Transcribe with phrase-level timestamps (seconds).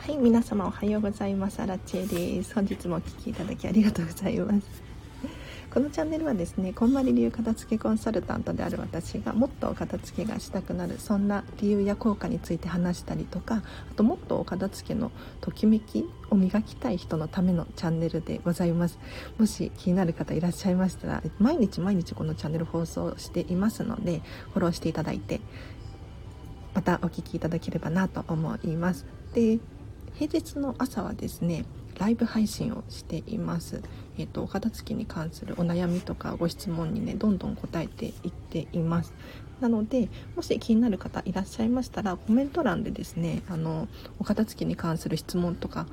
[0.00, 1.60] はい皆様おはようございます。
[1.60, 2.54] アラチェです。
[2.54, 4.82] 本日もお聴きいただきありがとうございます。
[5.70, 13.62] このチャンネルはですねこんまり流片付けコンサルタントである私がもっとお片付けがしたくなるそんな理由や効果について話したりとかあ
[13.94, 18.98] ともっとお片付けのときめきを磨きたい人のためのチャンネルでございます。
[19.38, 24.22] もし気になる方いらっしゃいましたら毎日毎日このチャンネル放送していますので
[24.54, 25.42] フォローしていただいて
[26.72, 29.04] またお聴きいただければなと思います。
[29.34, 29.58] で
[30.14, 31.64] 平日の朝はですね
[31.98, 33.82] ライブ配信をしています、
[34.18, 39.12] えーと、お片付けに関するお悩みとかご質問にねどんどん答えていっています。
[39.60, 45.86] なのでもし気になる方いらっしゃいましたらコメント欄でですねあのお片付けに関する質問とか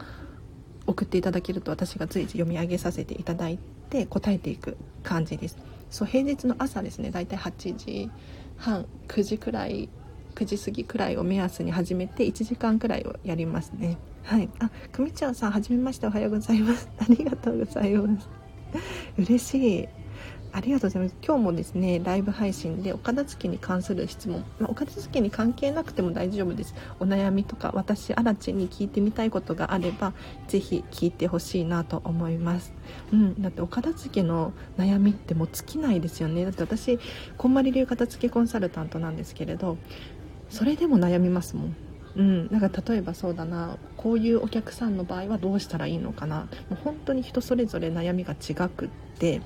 [0.86, 5.58] 送っていただけると私が随時読み上げさせていただいて答えていく感じです。
[5.90, 8.10] そう平日の朝ですねだいたい8時
[8.58, 9.90] 半9時くらい
[10.36, 13.98] 9時過ぎくらいを目安に始めて1時間くらいをやりますね。
[14.28, 14.50] はい。
[14.60, 16.90] あ組長さんはじめましておはようございます。
[17.00, 18.28] ありがとうございます。
[19.18, 19.88] 嬉しい。
[20.52, 21.16] ありがとうございます。
[21.26, 26.76] 今日もですねライブ配信でお片付けに関する質問、まあ、お片付けに関係なくても大丈夫です。
[27.00, 30.12] お悩みとか私アラチに聞いてみたいことがあれば
[30.50, 32.74] ぜひ聞いてほしいなと思います。
[33.14, 33.42] うん。
[33.42, 36.44] だってお片付けの悩みってもう尽きないですよね。
[36.44, 37.00] だって私
[37.38, 39.78] こんまり流片付けコンサルタントなんですけれど
[40.50, 41.76] それでも悩みますもん。
[42.18, 43.78] うん、なんか例えばそうだな。
[44.08, 48.88] こういうお客さんの場合はどうしたらいいのかなもう本当に人それぞれ悩みが違くっ
[49.20, 49.42] て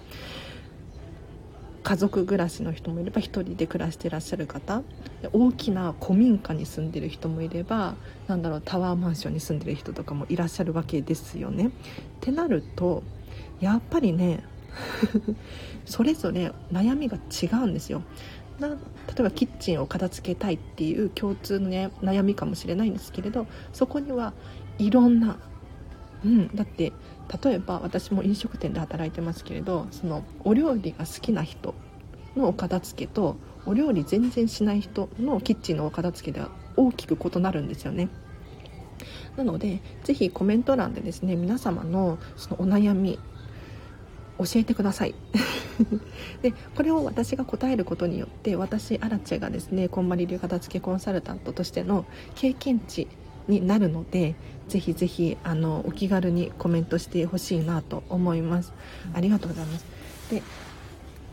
[1.81, 4.84] 家族暮らしの人もいれば1人で暮らしてらっしゃる方
[5.34, 7.95] 大きな古民家に住んでる人もいれば
[8.28, 11.70] なんだろうタワーマンションに住んでる人とかもいらっしゃるわけですよね。
[11.70, 11.72] っ
[12.20, 13.02] てなると
[13.62, 14.44] やっぱりね
[15.86, 18.04] それぞれ悩みが違うんですよ。
[18.62, 18.76] な例
[19.20, 24.34] えばキッチンを片付けたいっていう共通の、ね、悩みかもしれないんですけれどそこには
[24.78, 25.38] いろんな、
[26.23, 26.94] うん、だって
[27.44, 31.73] 例えば私も飲食店で働いてますけれどそのお料理が好きな人
[32.36, 33.36] のお片付けと
[33.66, 38.10] お料理全然しない人のキッチンのお片付けでは大きく異なるんですよね。
[39.36, 43.17] なので是非コメント欄でですね皆様のそのお悩み
[44.44, 45.16] 教えてください。
[46.42, 53.08] でこれを私が答えることによって私アラチェがですねこんまり流片付けコンサルタントとしての経験値
[53.48, 54.36] になるので
[54.68, 58.74] ぜひぜひあのお気軽にコメントしてほしいなと思います。
[59.14, 59.86] ありがとうございます。
[60.30, 60.42] で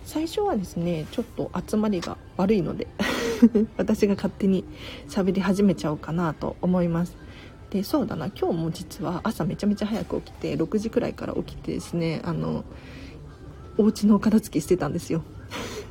[0.05, 2.87] 最初はですねちょっと集まりが悪いので
[3.77, 4.65] 私が勝手に
[5.09, 7.17] 喋り始めちゃおうかなと思います。
[7.71, 12.65] でそうだな今日も実は朝めちゃめちゃ早く起きて6時くらいから起きてですねあの
[13.79, 15.23] お家のお片付けしてたんですよ。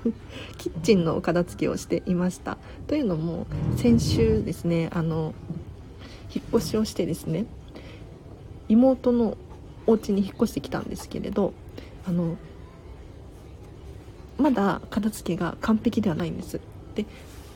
[0.58, 2.58] キッチンのお片付けをしていました。
[2.88, 5.34] というのも先週ですねあの
[6.34, 7.46] 引っ越しをしてですね
[8.70, 9.38] 妹の
[9.88, 11.54] お家に引っ越してきたんですけれど
[12.06, 12.38] あの
[14.38, 16.60] まだ片付けが完璧ではないんです。
[16.96, 17.06] で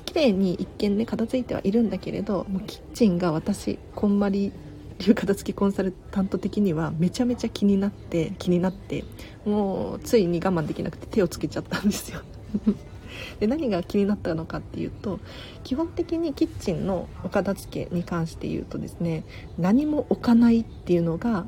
[0.05, 4.51] 綺麗に一見ね片付いてはいるんだけれどもうキッチンが私こんまり
[5.01, 9.03] 流片付きコンサルタント的にはめちゃめちゃ気になって気になって
[9.45, 12.21] もうついに我慢できなくて手をつけちゃったんですよ。
[13.39, 15.19] で何が気になったのかっていうと
[15.63, 19.25] 基本的にキッチンのお片付けに関して言うとですね
[19.57, 21.45] 何も置かないっていうのが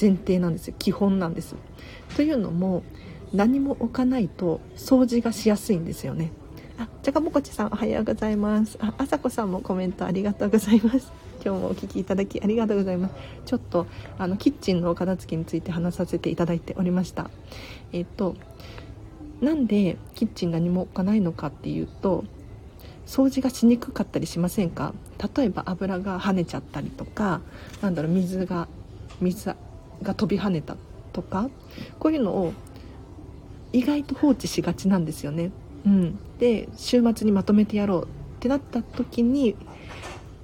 [0.00, 0.74] 前提なんですよ。
[0.78, 1.54] 基本なんです。
[2.16, 2.82] というのも
[3.32, 6.32] 何も置かないと掃除がしやすいんですよね。
[6.78, 8.78] あじゃがもこちさんおはようございます。
[8.80, 11.21] ああさこさんもコメントありがとうございます。
[11.44, 13.14] 今日もお聴きいただきありがとうございます。
[13.46, 13.86] ちょっと
[14.16, 17.30] あのキッチンのお片付けについて話させていただいておりました。
[17.92, 18.36] えっ、と
[19.40, 22.24] なんでキッチン何も置かないのかっていうと
[23.06, 24.94] 掃除がしにくかったりしませんか？
[25.36, 27.40] 例えば油が跳ねちゃったりとか
[27.80, 28.68] なんだろう水が
[29.20, 29.54] 水
[30.02, 30.76] が飛び跳ねた
[31.12, 31.50] とか
[31.98, 32.52] こういうのを
[33.72, 35.50] 意外と放置しがちなんですよね。
[35.84, 38.06] うん、で週末にまとめてやろうっ
[38.38, 39.56] てなった時に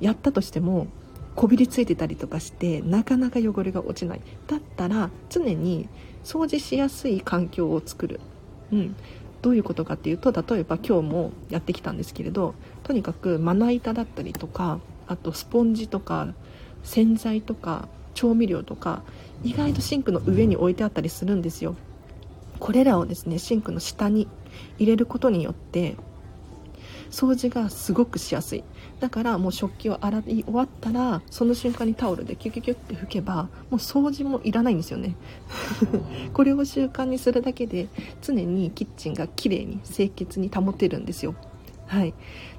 [0.00, 0.86] やったとしても
[1.34, 4.20] こびりついてたりとかしてなかなか汚れが落ちない。
[4.46, 5.88] だったら常に
[6.24, 8.20] 掃除しやすい環境を作る、
[8.72, 8.96] うん、
[9.40, 16.34] どういうことかっていうと例えば今日もやってきたんですけれどとにかくまな板だったりとかあとスポンジとか
[16.82, 19.02] 洗剤とか調味料とか
[19.44, 21.76] 意外とシンクの上に置いてあったりするんですよ。
[22.58, 24.26] これらをですねシンクの下に
[24.78, 25.94] 入れることによって
[27.10, 28.64] 掃除がすごくしやすい。
[29.00, 35.14] だからもう食器を洗い終わったらその瞬間にタオルでキュキュキュって拭けばもう掃除もいらないんですよね。
[36.32, 37.88] これを習慣にするだけで
[38.22, 41.34] 常にキッチンが綺麗に清潔に保てるんですよ。
[41.86, 42.14] はい。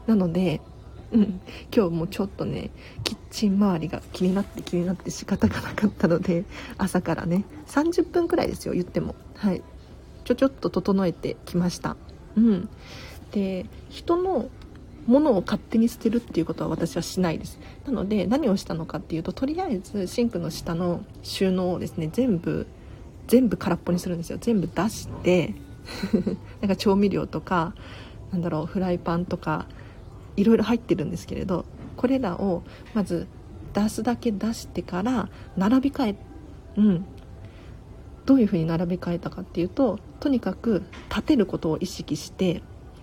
[0.07, 0.61] なので
[1.11, 1.41] うん、
[1.75, 2.69] 今日もちょっとね
[3.03, 6.45] キッチン周りが気になって気になって仕方がなかったので
[6.77, 9.15] 朝からね30分くらいですよ言っても。
[9.35, 9.63] はい。
[10.25, 11.97] ちょちょっと整えてきました。
[12.35, 12.69] うん。
[13.31, 14.49] で人の
[15.07, 17.59] ものを勝手に捨てるっていうことは私はしないです。
[17.85, 22.67] なので何をしたのかっていうととりあえずシンクの下の収納をですね全部
[23.27, 24.37] 全部空っぽにするんですよ。
[24.39, 25.55] 全部出して
[26.61, 27.73] なんか調味料とか
[28.31, 29.65] なんだろうフライパンとか
[30.37, 31.65] いろいろ入ってるんですけれど
[31.97, 33.27] これらをまず
[33.73, 36.15] 出すだけ出してから並び替え
[36.77, 37.05] うん。
[38.25, 42.61] どういうふうに並べ替えたかっていうととにかく立てることを意識して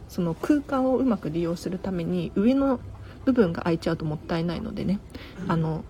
[0.09, 2.81] その空間をうまく利用するために上の
[3.25, 5.01] 部分が空いちゃうともったいないのでね。
[5.49, 5.85] あの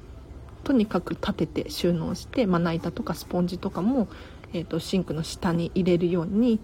[0.65, 4.09] とにかく立てて収納してまな板とかスポンジとかも、
[4.53, 6.59] えーと、シンクの下に入れるように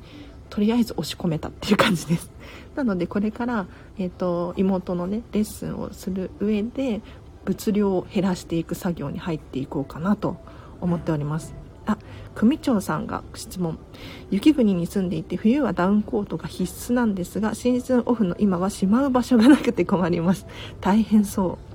[0.50, 2.32] とりあえず押し込めたっていう感じです。
[2.74, 3.66] なのでこれから、
[3.98, 7.00] えーと、妹のねレッスンをする上で
[7.44, 10.36] 物量を減らしていく作業に入っていこうかなと
[10.80, 11.54] 思っております
[11.86, 11.98] あ
[12.34, 13.78] 組長さんが質問。
[14.30, 20.46] 雪国に住んでいて冬はダウンコートが必須なんですがシーズンオフの今はしまう場所がなくて困ります。
[20.80, 21.72] 大変そう。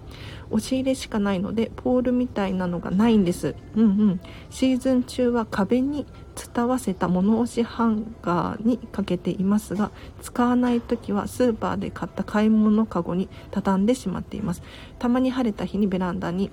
[0.50, 3.56] 押し入れしかないのでポールみたいなのがないんです。
[3.76, 4.22] うんうん。
[4.50, 6.06] シーズン中は壁に
[6.56, 14.62] 伝わせた物押しハンガーにかけていますが使わない時はスーパーで買った買い物かごに畳んでしまっています。
[15.00, 16.52] たまに晴れた日にベランダに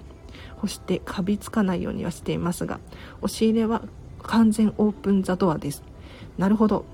[0.64, 2.80] 干してカビつかないようにはしていますが
[3.20, 3.82] 押し入れは
[4.22, 5.82] 完全オープンザドアです。
[6.38, 6.86] なるほど。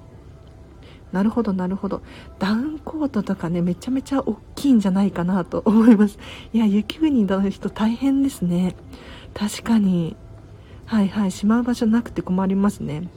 [1.13, 2.03] なるほどなるほど。
[2.39, 6.19] ダウンコートとかねめちゃめちゃ大きいんじゃないかなと 思います。
[6.53, 8.75] いや雪国の人大変ですね。
[9.33, 10.17] 確かに。
[10.87, 11.31] はいはい。
[11.31, 13.09] しまう場所なくて困りますね。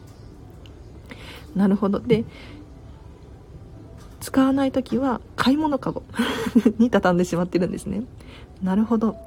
[1.56, 2.00] なるほど。
[2.00, 2.26] で
[4.20, 6.04] 使わない時は買い物かご
[6.78, 8.04] に畳んでしまってるんですね。
[8.62, 9.18] なるほど。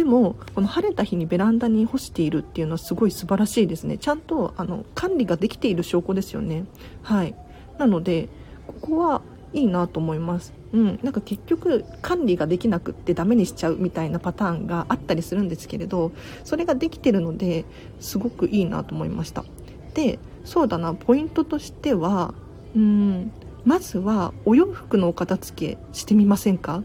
[0.00, 3.98] でもこの晴れた日にベランダに干しているっていうのはすごい素晴らしいですね。
[3.98, 6.64] ちゃんとあの管理ができている証拠ですよね。
[7.02, 7.34] はい。
[7.76, 8.30] なので
[8.66, 9.20] ここは
[9.52, 10.54] いいなと思います。
[10.72, 10.98] うん。
[11.02, 16.12] なんか結局管理ができなくってダメにしちゃうみたいなパターンがあったりするんですけれど
[16.44, 17.66] それができてるので
[18.00, 19.44] すごくいいなと思いました。
[19.92, 22.32] でそうだなポイントとしては
[22.74, 23.32] うん。
[23.66, 26.82] まずはお洋服のお片付けしてみませんか？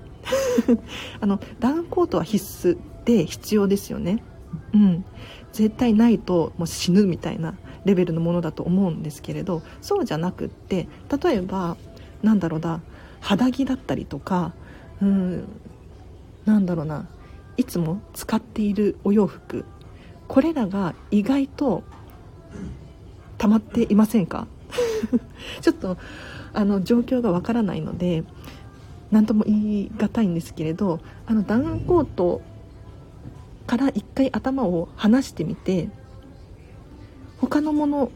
[1.21, 2.77] あのダウンコートは必須。
[3.05, 4.23] で必要ですよね。
[4.73, 5.05] うん。
[5.51, 7.55] 絶対ないともう死ぬみたいな
[7.85, 10.89] レベルのものだと思うんですけれどそうじゃなくって
[11.23, 11.77] 例えば
[12.23, 12.81] なんだろうな
[13.21, 14.51] 肌着だったりとか
[15.01, 15.47] うん
[16.43, 17.07] なんだろうな
[17.55, 19.63] いつも使っているお洋服
[20.27, 21.83] これらが意外と
[23.37, 24.47] 溜まっていませんか？
[25.61, 25.97] ちょっと
[26.53, 28.25] あの状況がわからないので
[29.09, 32.41] 何とも言い難いんですけれどあのダウンコート
[33.67, 35.89] から一回頭を離してみて
[37.37, 38.11] 他のもの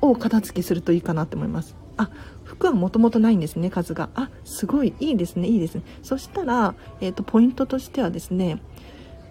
[0.00, 1.76] を片付けするといいかなって思います。
[1.96, 2.10] あ
[2.44, 4.08] 服はもともとないんですね数が。
[4.14, 5.82] あすごいいいですねいいですね。
[6.02, 8.60] そしたら、えーと、ポイントとしてはですね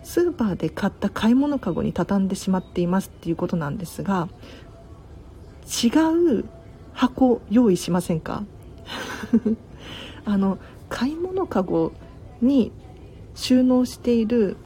[0.04, 4.30] スーパーで買った買い物かごに畳んでしまっていますっていうことなんですが
[5.84, 5.88] 違
[6.40, 6.46] う
[6.94, 8.44] 箱用意しませんか？
[10.26, 10.58] あの
[10.90, 11.92] 買い物かご
[12.42, 12.72] に
[13.36, 14.58] 収納している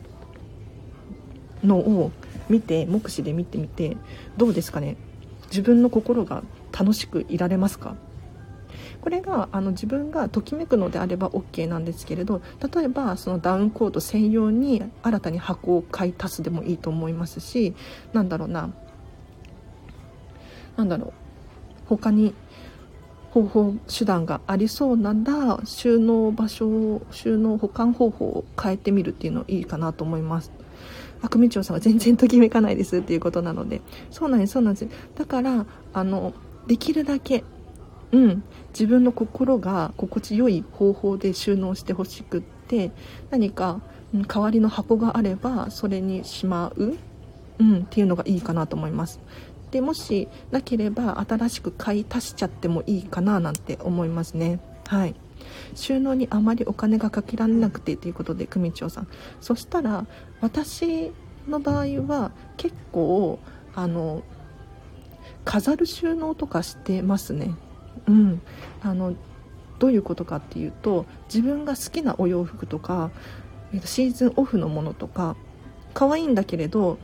[1.63, 2.11] のを
[2.49, 3.97] 見て目視で見てみて
[4.37, 4.97] どうですかね？
[5.45, 6.43] 自分の心が
[6.77, 7.95] 楽しくいられますか？
[9.01, 12.41] これがあの自分がときめくのであれば OK なんですけれど
[12.73, 17.75] 例えばそのダウンコート専用に新たに箱を買い足すでもいいと思いますし
[18.13, 18.73] なんだろうな
[20.77, 21.13] 何だろう
[21.87, 22.33] 他に
[23.31, 30.51] 方法手段がありそうなら収納場所を収納保管方法を変えてみるっていうのいいかなと思います。
[31.23, 33.81] 悪組長さんは全然ときめかないですっていうことなので。
[34.11, 34.87] そうなんですそうなんです。
[35.15, 36.33] だからあの
[36.67, 37.43] できるだけ
[38.11, 42.91] うん自分の心が心地よい方法で収納してほしくって
[43.31, 43.81] 何か、
[44.13, 46.97] うん、代わりの箱があればそれにしまう、
[47.59, 49.19] うん、っていうのがいいかなと思います。
[49.71, 54.59] でもしなければ新しく買い足しちゃってもいいかななんて思いますね。
[54.87, 55.15] はい。
[55.75, 59.07] 収納にあまりお金がかけられなくてということで組長さん。
[59.41, 60.05] そしたら
[60.41, 61.11] 私
[61.47, 63.39] の場合は結構
[63.75, 64.23] あの
[65.45, 67.55] 飾る収納とかしてますね。
[68.07, 68.41] うん。
[68.81, 69.15] あの
[69.79, 73.11] どういうことかっていうと自分が好きなお洋服とか
[73.83, 75.35] シーズンオフのものとか
[75.93, 76.97] 可愛いんだけれど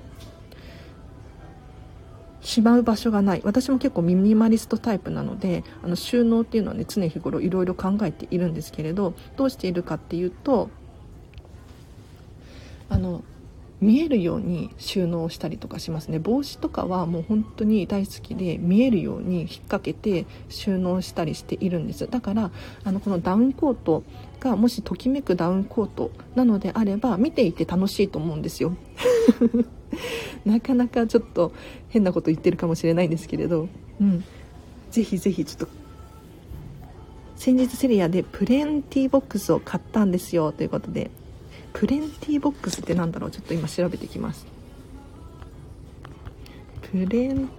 [2.50, 3.42] しまう場所がない。
[3.44, 10.72] 私も結構ミニマリストタイプなのであの収納っていうのはね常日頃いろいろ考えているんですけれどどうしているかっていうと
[12.90, 13.24] あの
[13.82, 16.20] 見えるように収納したりとかしますね。
[16.20, 22.08] 帽子とかはもう本当に大好きで見えるように引っ掛けて収納したりしているんです。
[22.10, 22.52] だから
[22.84, 24.04] あのこのダウンコート
[24.40, 28.76] がもしときめくダウンコートなのであれば見ていて楽しいと思うんですよ。
[30.46, 31.54] なかなかちょっと
[31.88, 33.70] 変なこと言ってるかもしれないんですけれど、
[34.02, 34.24] うん、
[34.92, 35.80] ぜひぜひちょっと。
[37.38, 40.52] 先日セリアでプレンティーボックスを買ったんですよ。
[40.52, 41.10] ということで。
[41.74, 43.32] プレンティーボックスって何だろう？
[43.32, 44.46] ちょっと今調べてきます。
[46.92, 47.50] プレン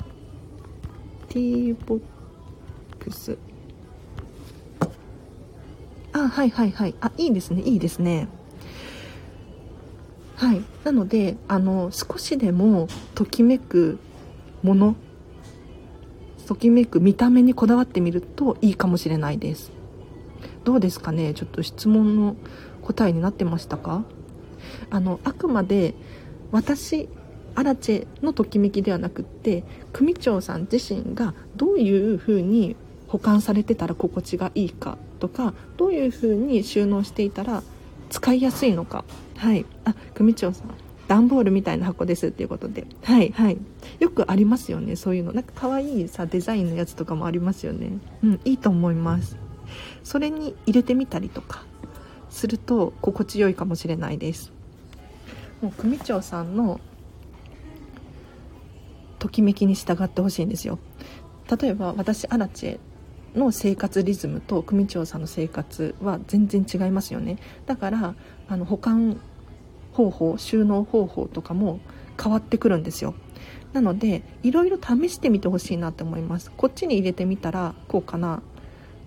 [1.29, 2.01] ティーボッ
[2.99, 3.39] クス。
[6.13, 6.95] あはいはいはい。
[7.01, 7.63] あいいですね。
[7.63, 8.29] いいですね。
[10.37, 10.63] はい。
[10.85, 13.99] なのであの少しでもときめく
[14.63, 14.97] もの
[16.47, 19.71] ときめく見た目にこだわってみるといいかもしれないです。
[20.65, 21.33] どうですかね？
[21.33, 22.37] ちょっと質問の
[22.93, 24.05] 答えになってましたか？
[24.91, 25.95] あのあくまで
[26.51, 27.09] 私
[27.55, 32.77] アラチェのときめきではなくって組長さん自身がどういうふうに
[33.09, 37.63] 保管されてたら心地がいいかとかどういうふうに収納していたら
[38.09, 39.05] 使いやすいのか。
[39.37, 39.67] はい。
[39.85, 40.69] あ組長さん
[41.09, 42.87] 段ボールみたいな箱ですっていうことで。
[43.03, 43.59] はいはい。
[43.99, 44.97] よくありますよね。
[44.97, 45.33] そういうの。
[45.33, 47.99] なんか可愛いさデザインのやつとかもありますよね。
[48.23, 49.37] うんいいと思います。
[50.05, 51.65] それに入れてみたりとか。
[52.31, 54.53] すると心地よいかもしれないです。
[55.61, 56.81] もう組長さんの
[59.19, 60.79] ときめきに従ってほしいんですよ。
[61.61, 62.79] 例えば私アラチェ
[63.39, 67.39] の生活リズムと組長さんの生活は全然違いますよね。
[67.67, 68.15] だから
[68.49, 69.21] あの保管
[69.93, 71.81] 方法収納方法とかも
[72.21, 73.15] 変わってくるんですよ。
[73.73, 76.51] なのでいろいろ試してみてほしいなって思います。
[76.57, 78.43] こっちに入れてみたらこうかな。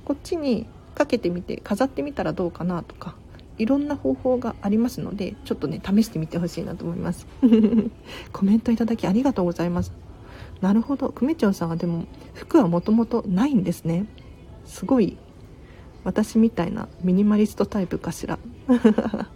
[0.05, 3.15] こっちにかけてみて飾ってみたらどうかなとか
[3.57, 7.27] いろんな方法がありますのでちょっとね試してみてほしいなと思います。
[8.33, 9.91] コメントいただきありがとうございます。
[10.61, 11.09] なるほど。
[11.09, 14.05] 久米町さんはでも服はもともとないんですね。
[14.65, 15.17] すごい
[16.03, 18.39] 私みたいなミニマリストタイプかしら。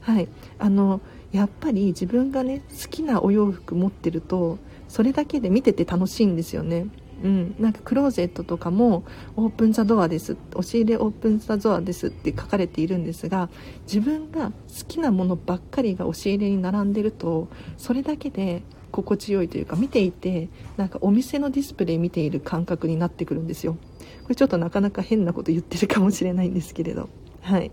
[0.00, 0.28] はい。
[0.58, 1.00] あの
[1.32, 6.86] やっぱり自分がね好きなお洋服持ってるとそれだけで見てて楽しいんですよね。
[7.22, 9.04] うん、なんかクローゼットとかも
[9.36, 10.36] オープンザドアです。
[10.54, 13.48] 押し入れオープンザドアですって書かれているんですが
[13.86, 14.52] 自分が好
[14.88, 23.76] きなものばっかりが押し入れに並んでるとそれだけで心地よいというか見ていてなんかお店のディスプレイ見ている感覚になってくるんですよ。
[24.22, 27.08] これちょっとなかなか変なこと言ってるかもしれないんですけれど。
[27.40, 27.70] はい。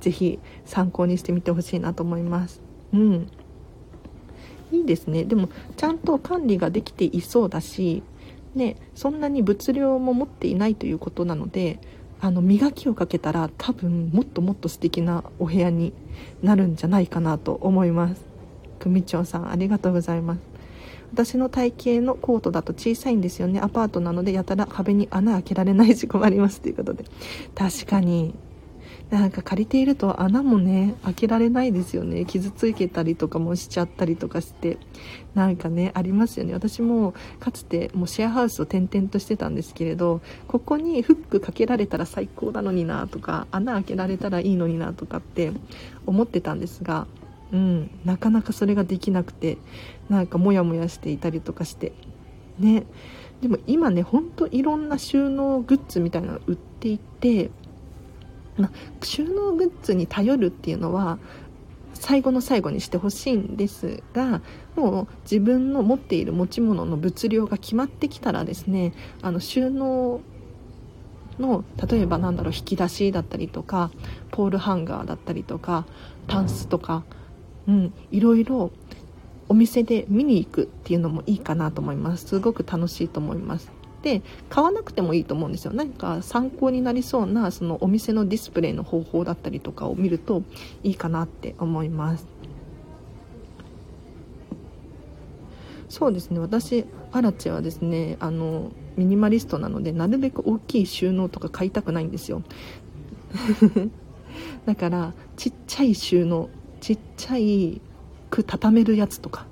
[0.00, 2.60] 是非参考にしてみてほしいなと思います。
[2.92, 3.28] うん。
[4.72, 5.24] いいですね。
[5.24, 8.02] でもちゃんと管理ができていそうだし
[8.56, 11.78] ね、そんなに物量も持っていないということなので
[12.20, 15.92] あの磨きをかけたら多分もっともっと素敵なお部屋に
[16.42, 18.24] なるんじゃないかなと思います。
[18.78, 20.40] 組長さんありがとうございます。
[21.12, 23.60] 私の体型のコートだと小さいんですよね。
[23.60, 27.04] アパートなのでやたら壁に穴開けられないし困りますということで。
[27.54, 28.34] 確かに
[29.10, 32.24] なんか借りていると穴もね開けられないですよね。
[32.24, 34.78] 傷つけたりとかもしちゃったりとかして。
[35.36, 36.54] なんかねありますよね。
[36.54, 45.52] 私もかつてもうシェアハウスを転々としてたんですけれどここにフックかけられたら最高なのになとか穴開けられたらいいのになとかって
[46.06, 47.06] 思ってたんですが
[47.52, 49.58] うんなかなかそれができなくて
[50.08, 51.92] なんかモヤモヤしていたりとかして。
[52.58, 52.84] ね。
[53.42, 57.50] でも今ねほんといろんな収納グッズみたいなの売っていて
[58.58, 58.70] ま
[59.02, 61.18] 収納グッズに頼るっていうのは
[61.94, 64.42] 最後の最後にしてほしいんですが
[64.74, 70.20] もう自分の持っている持ち物の物量が決まってきたらですねあの収納
[71.38, 73.90] の例えばなんだろう引き出しだったりとか
[74.30, 75.86] ポールハンガーだったりとか
[76.28, 77.04] タンスとか、
[77.66, 78.70] うん、いろいろ
[79.48, 82.26] お店で見に行くっていうのもいいかなと思います。
[82.26, 83.70] すごく楽しいと思います。
[84.06, 85.72] で買わなくてもいいと思うんですよ。
[85.74, 90.44] 何か参考になりそうなそのお店のディスプレイの方法だったりとかを見ると
[90.84, 92.24] いいかなって思います。
[95.88, 96.38] そうですね。
[96.38, 102.44] 私アラチェはですねあのミニマリストなのでなるべく大きい収納とか買いたくないんですよ。
[104.66, 106.48] だからちっちゃい収納
[106.80, 107.80] ちっちゃい
[108.30, 109.46] く畳めるやつとか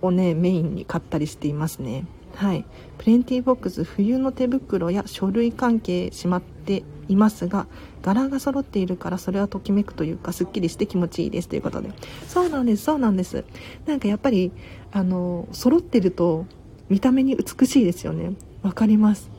[0.00, 2.04] をねメインに買ったりしていますね。
[2.34, 2.64] はい、
[2.98, 7.66] プレンティーボックス冬の手袋や書類関係しまっていますが
[8.02, 11.48] 柄が揃っているからそれはときめくというかすっきりして気持ちいいです。
[11.48, 11.90] ということで。
[12.26, 13.44] そうなんですそうなんです。
[13.86, 14.50] なんかやっぱり
[14.90, 16.46] あの揃ってると
[16.88, 18.32] 見た目に美しいですよね。
[18.62, 19.30] わかります。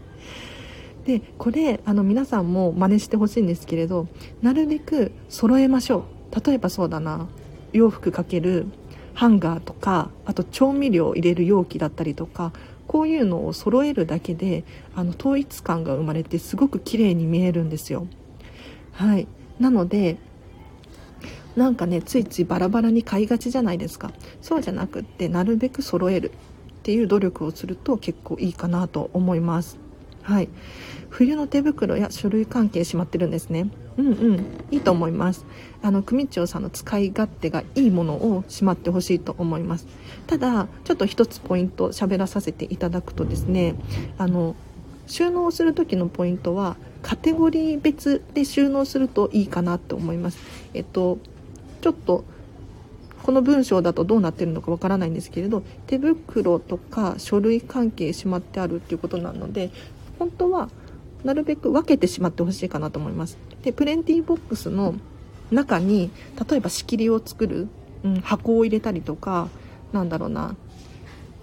[1.04, 4.06] でこれあの皆さんも真似してほしいんですけれど
[4.40, 6.46] なるべく揃えましょう。
[6.46, 7.26] 例えばそうだな。
[7.72, 8.66] 洋服かける。
[9.14, 12.52] ハンガーとかあと調味料を入れる容器だったりとか
[12.86, 14.64] こういうのを揃えるだけで
[14.94, 18.06] あの統一感が生まれてすごく綺麗に見えるんですよ。
[18.92, 19.26] はい。
[19.58, 20.18] なので
[21.56, 24.12] なんかねついついバラバラに買いがちじゃないですか。
[24.40, 26.32] そうじゃなくってなるべく揃える。
[26.82, 29.78] っていう努力をすると結構いいかなと思います。
[30.22, 30.48] はい。
[31.10, 33.70] 冬の手袋や書類関係しまってるんですね。
[33.98, 34.46] うんうん。
[34.70, 35.44] いいと思います。
[35.82, 39.86] あの組長さんの使い勝手がいいものをしまってほしいと思います。
[40.26, 43.74] ただちょっと一つポイント喋らさせていただくとですね
[44.18, 44.54] あの
[45.06, 50.38] 収納する時のポイントはカテゴリー別で収納するといいかなと思います。
[50.72, 51.18] えっと
[51.80, 52.24] ちょっと
[53.22, 59.70] この文章だとどうなってるのかわからないんですけれど手袋とか書類関係しまってあるっていうことなので
[60.18, 60.68] 本当は
[61.24, 63.38] なるべく分けてしまってほしいかなと思います。
[63.62, 64.94] でプレンティーボックスの
[65.50, 66.10] 中に
[66.48, 67.68] 例えば仕切りを作る、
[68.04, 69.48] うん、箱を入れたりとか
[69.92, 70.56] なんだろうな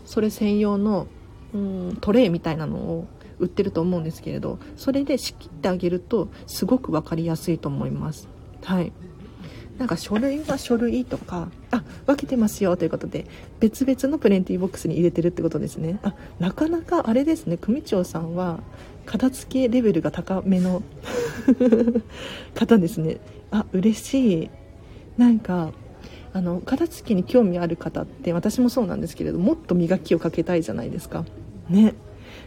[0.05, 1.07] それ専用の、
[1.53, 3.07] うん、トレイみたいなのを
[3.37, 8.27] 売ってると思うんですけれどそれで仕切ってあげるとすごく分かりやすいと思います。
[8.63, 8.91] はい。
[9.79, 13.25] なんか書類は書類とかあ分けてますよということで
[13.61, 15.99] 別々のプレンティーボックスに入れてるってことですね。
[16.03, 17.55] あなかなかあれですね。
[17.55, 18.59] 組長さんは
[19.05, 20.83] 片付けレベルが高めの
[22.53, 23.17] 方ですね。
[23.51, 24.49] あ嬉しい。
[25.17, 25.71] なんか
[26.33, 31.23] あの片付けに興味ある方って私もそうなんですけれどもっと磨きをかけたいじゃないですか。
[31.69, 31.95] ね。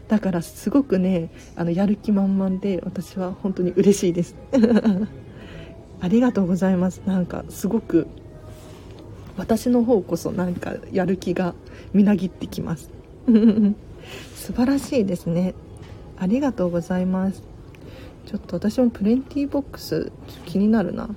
[0.08, 4.36] だからすごくねあのやる気満々で私は本当に嬉しいです。
[6.02, 7.00] ありがとうございます。
[7.06, 8.08] なんかすごく
[9.36, 11.54] 私の方こそなんかやる気が
[11.92, 12.90] みなぎってきます。
[14.34, 15.54] 素晴らしいですね。
[16.18, 17.44] ありがとうございます。
[18.26, 20.10] ちょっと私もプレンティーボックス
[20.44, 21.08] 気になるな。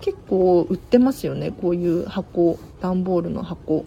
[0.00, 1.50] 結構売ってますよね。
[1.50, 3.84] こういう箱段ボールの箱。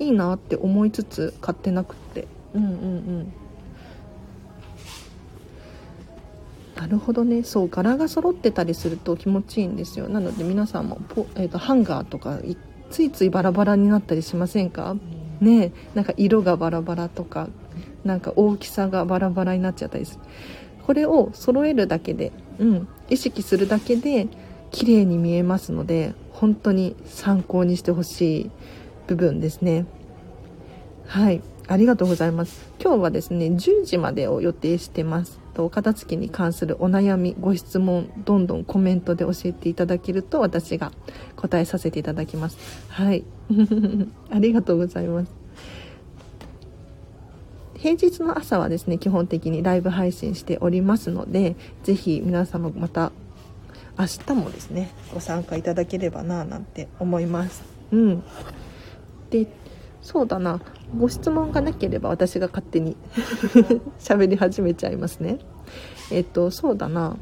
[0.00, 2.26] いいなって思いつつ買ってなくって。
[2.54, 3.32] うんうんうん。
[6.78, 7.42] なるほどね。
[7.42, 10.08] そう柄が揃ってたりすると気持ちいいんですよ。
[10.08, 12.38] なので皆さんもポ、えーと、ハンガーとか
[12.90, 14.94] ついついバラバラになったりしませんか？
[15.40, 17.48] ねなんか色がバラバラとか
[18.04, 20.20] なんか大きさがバラバラになっちゃったりする。
[20.86, 24.28] これを揃えるだけで、うん、意識するだけで
[24.70, 28.50] 綺麗に見えますので本当に参考にしてほしい
[29.08, 29.84] 部分ですね。
[31.06, 31.42] はい。
[31.66, 32.70] ありがとうございます。
[32.80, 40.92] 今日はですね10時までを予定してますとお片付けに関するお悩みご質問どんどんコメントで教えていただけると私が
[41.34, 42.56] 答えさせていただきます。
[42.88, 43.24] はい。
[44.30, 45.32] ありがとうございます。
[47.74, 53.12] 平日の朝はですね基本的にライブ配信しておりますので是非皆様また
[53.98, 57.64] 明日もですねご参加いただければななんて思います。
[57.90, 58.22] うん。
[59.30, 59.48] で
[60.02, 60.60] そうだな。
[60.96, 62.96] ご質問がなければ私が勝手に
[63.98, 65.38] 喋り始めちゃいますね。
[66.10, 67.16] えっとそうだな。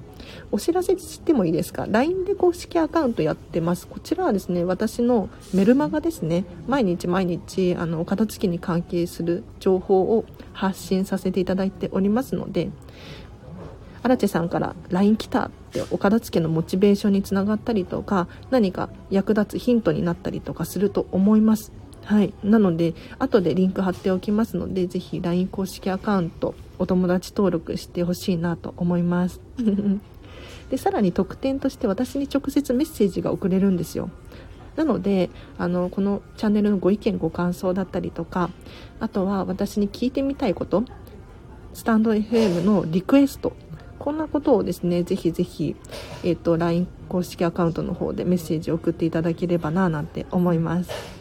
[0.50, 3.86] お知らせしてもいいですか？LINE で公式アカウントやってます。
[3.86, 6.44] こちらはですね私のメルマガですね。
[6.66, 12.70] 毎日毎日あのお片付けに関係する情報を発信させていただいておりますので
[14.02, 21.72] 荒地さんから LINE 来たってお片付けのモチベーションにつながったりとか何か役立つヒントになったりとかすると思います。
[22.06, 22.32] はい。
[22.44, 29.40] なので、後でリンク貼っておきますので、ぜひ LINE 公式アカウント、お友達登録してほしいなと思います。
[30.70, 34.08] で、さらに特典として私に直接メッセージが送れるんですよ。
[34.76, 38.50] なので、あの、このチャンネルのご意見、ご感想だったりとか、
[39.00, 40.84] あとは私に聞いてみたいこと、
[41.74, 43.52] スタンド FM のリクエスト、
[43.98, 45.74] こんなことをですね、ぜひぜひ、
[46.22, 51.15] えっ、ー、と、LINE 公式アカウントの方でメッセージを送っていただければな、なんて思います。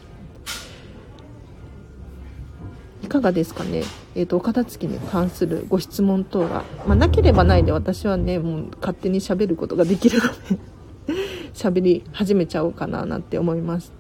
[3.15, 3.84] かがですかね、
[4.15, 10.60] えーと、お片付けに関するご質問等が、まあ、なければないで私はねもう勝手にしゃべることができるので
[11.54, 13.93] 喋り始めちゃおうかななんて思います。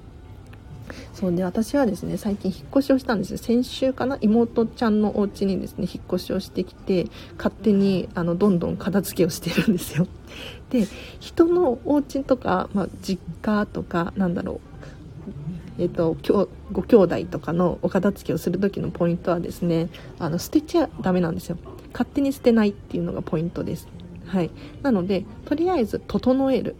[1.13, 4.17] そうで私はですね最近引っ越しをしたんですよ先週かな？
[4.19, 10.07] 妹ちゃんのお家にですね引っ越しをしてきて勝手にあのどんどん片付けをしてるんですよ。
[10.69, 10.85] で
[11.21, 14.74] 人のお家とか、まあ、実家とかなんだろう
[15.77, 16.15] えーと、
[16.71, 21.57] ご兄弟とかのお片付けをする時のポイントはですねあの捨てちゃダメなんですよ。
[21.91, 23.87] 勝手に捨てないっていうのがポイントです。
[24.25, 24.51] はい。
[24.81, 26.75] なのでとりあえず整える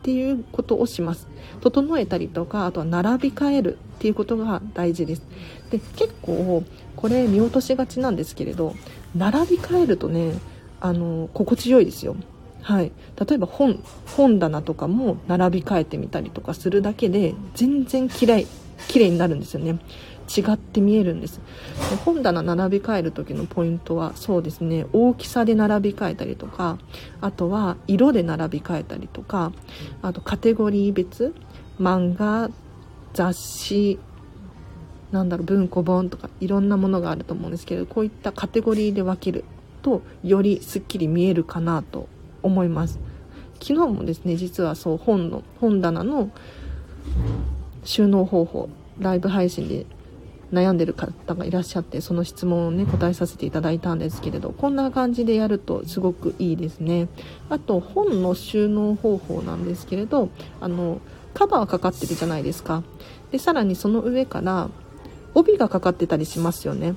[0.00, 1.28] っていうことをします。
[1.60, 5.22] 整えたりとかあとは並び替えるっていうことが大事です。
[5.70, 6.64] で結構
[6.96, 8.74] これ見落としがちなんですけれど
[9.14, 10.34] 並び替えるとね
[10.80, 12.16] あの心地よいですよ。
[12.62, 13.82] はい、例えば本
[14.16, 18.46] 本棚とかも並び替えてみたりとかするだけで全然きれい
[18.88, 19.78] きれいになるんですよね。
[20.30, 21.40] 違って見えるんです。
[22.04, 24.86] 本棚並び替える時のポイントはそうですね。
[24.92, 26.78] 大きさで並び替えたりとか
[27.20, 29.52] あとは色で並び替えたりとか
[30.02, 31.34] あとカテゴリー別
[31.80, 32.50] 漫画
[33.12, 33.98] 雑誌
[35.10, 39.44] なんだろう文庫本とかいろんなものがあると思うんですけどこういったカテゴリーで分ける
[39.82, 42.08] とよりすっきり見えるかなと
[42.42, 42.98] 思います。
[43.60, 46.30] 昨日もですね実はそう本の本棚の
[47.84, 49.86] 収納方法ライブ配信で
[50.52, 57.08] 悩んでる方がいらっしゃってその質問をね答えさせていただいたんですけれどこんな感じでやるとすごくいいですね。
[57.48, 60.28] あと本の収納方法なんですけれど
[60.60, 61.00] あの
[61.34, 62.82] カバーかかってるじゃないですか。
[63.30, 64.68] でさらにその上から
[65.34, 66.94] 帯がかかってたりしますよね。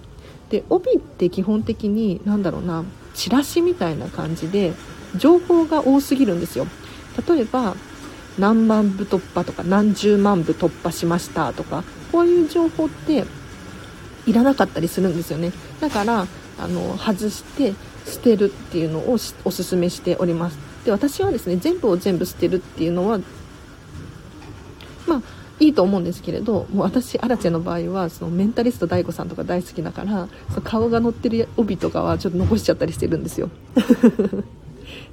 [0.49, 4.73] で帯って基本的に何だろうなチラシみたいな感じで
[5.17, 6.67] 情報が多すぎるんですよ。
[7.27, 7.75] 例えば
[8.37, 13.25] 何万部突破とか何十万部突破しましたとかこういう情報って
[14.25, 15.51] いらなかったりするんですよね。
[15.79, 16.27] だから
[16.59, 17.73] あの外して
[18.05, 20.57] 捨てるっていうのをおすすめしております。
[20.85, 23.19] で私はですね全部を全部捨てるっていうのは
[25.07, 25.21] まあ
[25.59, 33.49] いいと思うんですけれどもう私アラチェの場合はそのメンタリスト DAIGO さんとか大好きだからその顔が載ってる帯とかはちょっと残しちゃったりしてるんですよ。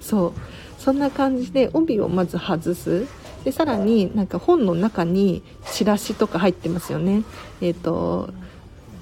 [0.00, 0.32] そう。
[0.78, 3.06] そんな感じで帯をまず外す。
[3.44, 7.22] でさらになんか本の中にチラシとか入ってますよね。
[7.60, 8.30] えっ、ー、と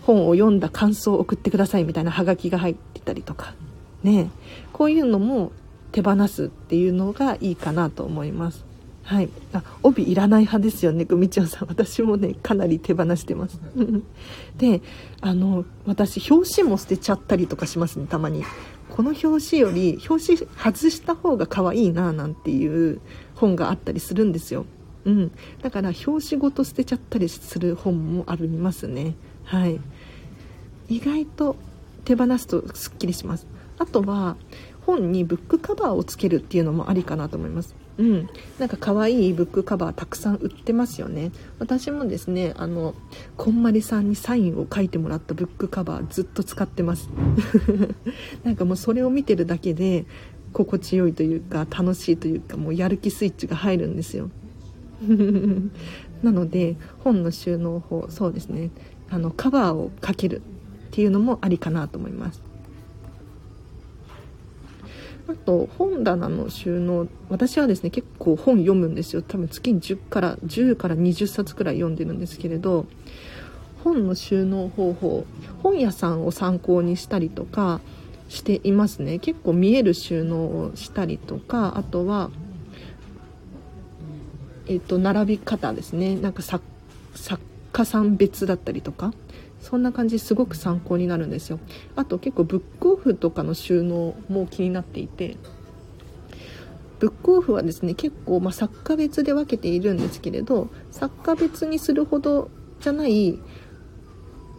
[0.03, 3.55] 本を読んだ感想を送ってくださいみたいなハガキが入ってたりとか。
[4.03, 4.31] ね。
[4.73, 5.53] こういうのも
[5.93, 8.69] 手放すっていうのがいいかなと思います。
[9.09, 11.69] はい、あ帯いらない派ですよね、みちおさん。
[11.69, 13.59] 私もね、かなり手放してます。
[14.59, 14.83] で、
[15.23, 18.45] あの、私、表紙も捨てちゃったりとかしますね、たまに。
[18.99, 23.01] この表紙より、表紙外した方が可愛いな、なんていう
[23.37, 24.67] 本があったりするんですよ。
[25.05, 25.31] うん。
[25.63, 29.15] だから、表紙ごと捨てちゃったりする本もありますね。
[29.45, 29.81] はい。
[30.89, 31.55] 意外と
[32.05, 33.47] 手放すとすっきりします
[33.79, 34.37] あとは
[34.87, 38.29] 本にブックカバーをつけるっていうのもありかなと思いますうん、
[38.61, 41.33] なんか可愛いブックカバーたくさん売ってますよね。
[41.59, 42.95] 私もですねあの
[43.37, 47.11] こんまりさんにサインを書いてもらったブックカバーずっと使ってます。
[48.45, 50.07] なんかもうそれを見てるだけで
[50.53, 54.31] 心地よいというか楽しいというかもうやる気スイッチが入るんですよ。
[56.23, 58.71] なので本の収納法そうですね。
[59.11, 60.41] あのカバーをかけるっ
[60.93, 62.48] ていうのもありかなと思います。
[65.29, 69.21] あと本棚の収納私はですね結構本読むんですよ。
[69.21, 72.87] 多分月に10から10から20冊くらい読んでるんですけれど
[73.85, 75.27] 本の収納方法
[75.63, 77.81] 本屋さんを参考にしたりとか
[78.31, 79.19] していますね。
[79.19, 82.31] 結構見える収納をしたりとかあとは
[84.67, 86.17] えっ、と並び方ですね。
[86.17, 86.63] なんか作
[87.73, 89.13] 家さん別だったりとか
[89.69, 91.61] そんな感じすごく参考になるんですよ。
[91.95, 95.37] あと結構ブックオフとかの収納も気になっていて
[96.99, 102.51] ブックオフはですね結構、まあ、作家別で分けているんですけれど作家別にするほど
[102.81, 103.39] じゃない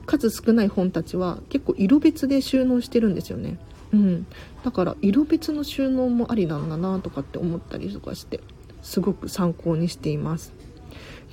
[0.06, 3.58] 数少ない本たちは結構色別で収納してるんですよね。
[3.91, 4.28] うん。
[4.63, 8.41] だから色別の収納もありなんだなとかって思ったりとかして
[8.84, 10.54] すごく参考にしています。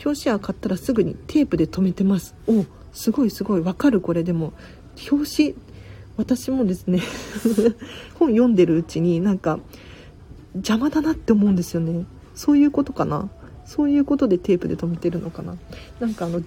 [0.05, 2.35] 表紙は買ったらすぐにテープで留めてます。
[2.47, 2.65] お
[2.97, 4.55] すごいすごいわかるこれでも
[5.11, 5.55] 表紙
[6.17, 7.01] 私もですね
[8.19, 9.61] 本読んでるうちになんか
[10.55, 13.29] 邪魔だなって思うんですよねそういうことかな
[13.67, 15.57] そういうことでテープで留めてるのかな
[16.01, 16.41] なんかあの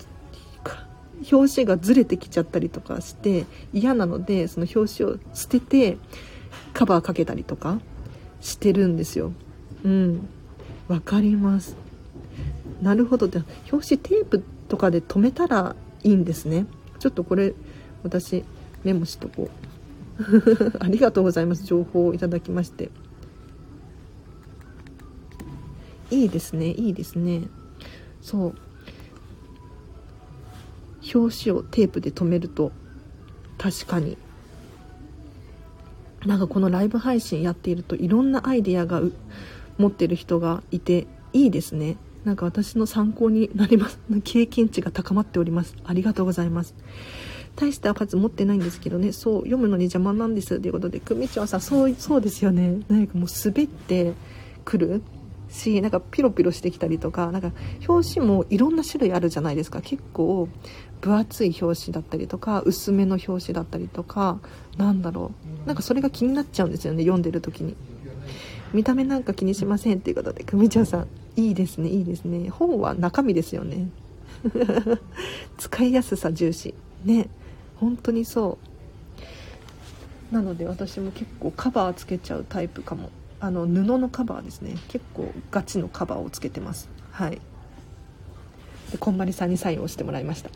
[1.31, 5.97] 表紙がずれてきちゃったりとかして嫌なのでその表紙を捨てて
[6.73, 7.79] カバーかけたりとか
[8.41, 9.33] してるんですよ
[9.83, 10.27] うん
[10.87, 11.75] わかります
[12.81, 13.27] なるほど。
[13.27, 16.65] で表紙テープとかで留めたらいいんですね。
[16.99, 17.53] ちょっとこれ
[18.03, 18.43] 私
[18.83, 19.69] メモしとこう。
[20.79, 21.63] ありがとうございます。
[21.63, 22.89] 情報をいただきまして。
[26.11, 26.71] いいですね。
[26.71, 27.43] いいですね。
[28.21, 28.55] そう。
[31.15, 32.71] 表紙をテープで留めると
[33.57, 34.17] 確かに。
[36.25, 39.01] なんかこのライブ配信やっているといろんなアイデアが
[39.77, 41.97] 持ってる人がいていいですね。
[42.25, 43.99] なんか私の参考になります。
[44.23, 45.75] 経験値が高まっております。
[45.85, 46.75] ありがとうございます。
[47.55, 49.11] 大した数持ってないんですけどね。
[49.11, 52.79] そう読むのに邪魔なんですということで組長さんそうそうですよね。
[52.87, 54.13] 何かもう滑って
[54.65, 55.01] くる
[55.49, 57.51] しなんかピロピロしてきたりとかなんか
[57.87, 59.81] 表紙もいろんな種類あるじゃないですか。
[59.81, 60.47] 結構
[61.01, 64.39] 分厚い表紙だったりとか薄めの表紙だったりとか
[64.77, 65.31] なんだろ
[65.65, 65.67] う。
[65.67, 67.75] なんかそれが気になっちゃうんですよね読んでる時に。
[68.71, 69.97] 見た目なんか気にしません。
[69.97, 71.07] っていうことで組長さん。
[71.39, 72.49] いいですねいいですね。
[72.49, 73.89] 本は中身ですよね。
[75.57, 76.73] 使いやすさ重視。
[77.05, 77.29] ね。
[77.77, 78.57] 本当にそ
[80.31, 80.35] う。
[80.35, 83.09] なので私も結構カバーつけちゃうタイプかも。
[83.41, 84.75] あの布のカバーですね。
[84.89, 86.89] 結構ガチのカバーをつけてます。
[87.11, 87.39] はい。
[88.91, 90.49] でこんまりさんにサインをしてもらいました。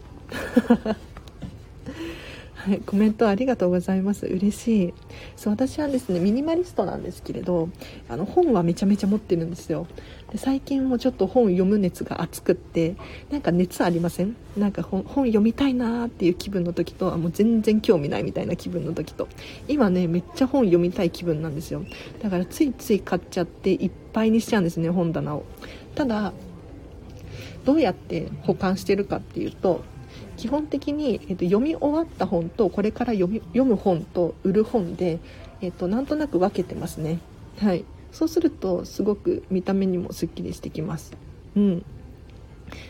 [2.63, 4.26] はい、コメントありがとうございます。
[4.26, 4.93] 嬉しい。
[5.36, 7.67] そう私はですねミニマリストなんですけれど
[8.08, 9.86] あの本はめちゃめちゃ持ってるんですよ。
[10.32, 12.95] で最近もちょっと本読む熱が熱くって
[13.30, 14.38] なんか熱ありません？
[14.56, 19.28] なんか本読みたいなーっていう気分の時ともう全然興味ないみたいな気分の時と。
[19.67, 21.84] 今ねめっちゃ本読みたい気分なんですよ。
[22.21, 25.43] だからついつい買っちゃっていっぱいにしちゃうんですね本棚を。
[25.95, 26.32] ただ
[27.65, 29.84] どうやって保管してるかっていうと
[30.38, 35.19] 基本的に、えーと、読み終わった本とこれから読み読む本と売る本で、
[35.62, 37.19] えーと、なんとなく分けてますね。
[37.60, 37.86] はい。
[38.12, 41.13] そうするとすごく見た目にもすっきりしてきます。
[41.56, 41.86] うん。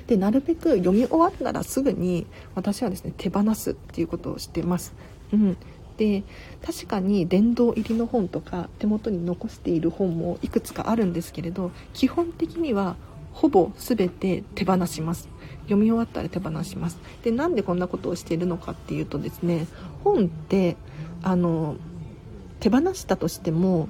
[0.07, 2.25] でなるべく読み終わったらすぐに
[2.55, 4.93] 私はですね手放すっていうことをしてます。
[5.31, 5.57] うん。
[5.97, 6.23] で
[6.65, 12.95] 確かに殿堂入りの本とか手元に残している本もいくつかあるんですけれど基本的には
[13.33, 15.27] ほぼ全て手放します。
[15.63, 16.97] 読み終わったら手放します。
[17.23, 19.67] でなんでこんなことをしているのかっていうとですね
[20.03, 20.77] 本って
[21.21, 21.75] あの
[22.59, 23.89] 手放したとしても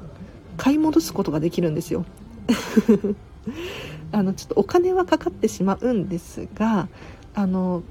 [0.57, 2.05] 買い戻すことができるんですよ。
[4.11, 6.87] あのちょっとお金はかかってしまうんですが
[7.33, 7.83] あの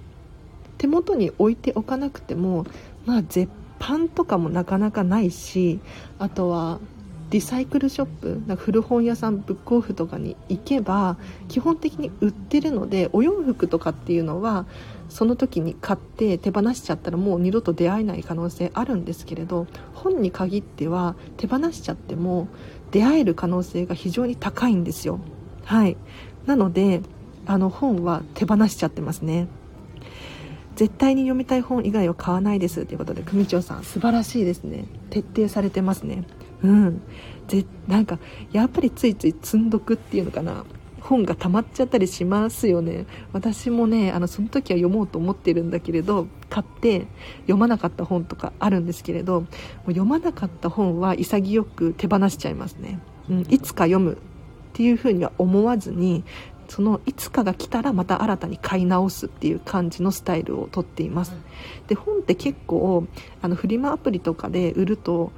[0.79, 2.65] 手元に置いておかなくても
[3.05, 5.81] まあ絶版とかもなかなかないし
[6.19, 6.79] あとは
[7.33, 11.17] リサイクルショップなんか古本屋さんブックオフとかに行けば
[11.49, 14.67] 基本的に売ってるのでお洋服とかっていうのは
[15.09, 22.49] その時に買って手放しちゃったらもう二度と出会えない可能性あるんですけれど本に限っては手放しちゃっても
[22.91, 25.19] 出会える可能性が非常に高いんですよ。
[25.65, 25.97] はい。
[26.45, 27.01] なので
[27.47, 29.49] あの本は手放しちゃってますね。
[30.77, 34.85] 絶対に読みたい本以外は買わないですということで組長さん素晴らしいですね。
[35.09, 36.25] 徹底されてますね
[36.63, 37.03] うん。
[37.49, 38.19] ぜなんか
[38.53, 40.65] やっぱりついつい積んどくっていうのかな。
[41.03, 43.07] 本が溜まっちゃったりしますよね。
[43.33, 47.07] 私もねあのその時は読もうと思ってるんだけれど買って
[47.41, 49.47] 読まなかった本とかあるんですけれども
[49.89, 54.17] う読まなかった本は潔く手放しちゃいますね、うん、いつか読むっ
[54.75, 56.25] ていうふうには思わずに
[56.69, 61.35] そのいつかが来たらまた新たに買い直すっていう感じのスタイルをとっています。
[61.87, 63.07] で本って結構
[63.43, 65.33] あのフリマアプリとかで売ると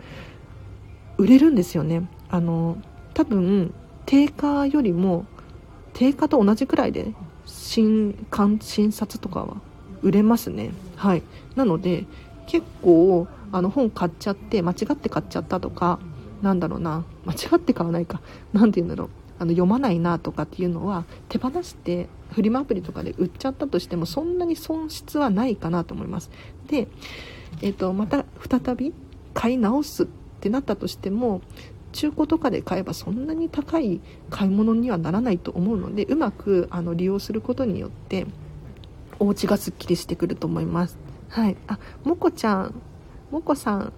[1.18, 2.08] 売れるんですよね。
[2.28, 2.76] あの
[3.14, 3.72] 多分
[4.06, 5.26] 定価よりも
[5.92, 7.14] 定価と同じくらいで
[7.46, 9.56] 新刊新冊とかは
[10.02, 10.72] 売れますね。
[10.96, 11.22] はい。
[11.56, 12.06] なので
[12.46, 16.00] 結構あの本買っちゃって間違って買っちゃったとか
[16.42, 18.20] なんだろうな間違って買わないか
[18.52, 26.30] 何て言うんだろうあの読まないなとかっていうのは手放してフリマアプリとかで売っちゃったとしてもそんなに損失はないかなと思います。
[26.66, 26.88] で、
[27.62, 28.92] えーと、また再び
[29.32, 30.06] 買い直すっ
[30.44, 31.40] ってなったとしても
[31.92, 38.26] 中古とかで買えばそんなに高い買い物にはならないと思うのでうまくあの利用することによって
[39.18, 40.98] お家がすっきりしてくると思います。
[41.30, 41.56] はい。
[41.66, 42.74] あもこちゃん。
[43.30, 43.92] もこさん。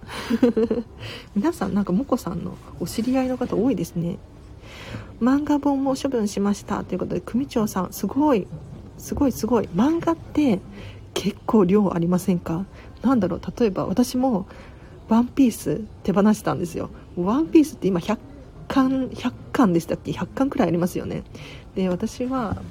[1.35, 4.19] 皆さんなんかもこさんのお知り合いの方多いですね。
[5.19, 6.85] 漫画本も処分しました。
[6.85, 8.47] ということで組長さんすごい。
[8.97, 9.67] すごいすごい。
[9.75, 10.59] 漫画って
[11.13, 12.65] 結構量ありませんか？
[13.01, 13.41] なんだろう。
[13.59, 14.47] 例えば私も
[15.09, 16.89] ワンピース手放したんですよ。
[17.15, 18.17] ワンピースって今100
[18.67, 21.23] 巻100巻でしたっけ？100巻くらいありますよね。
[21.75, 22.61] で私は、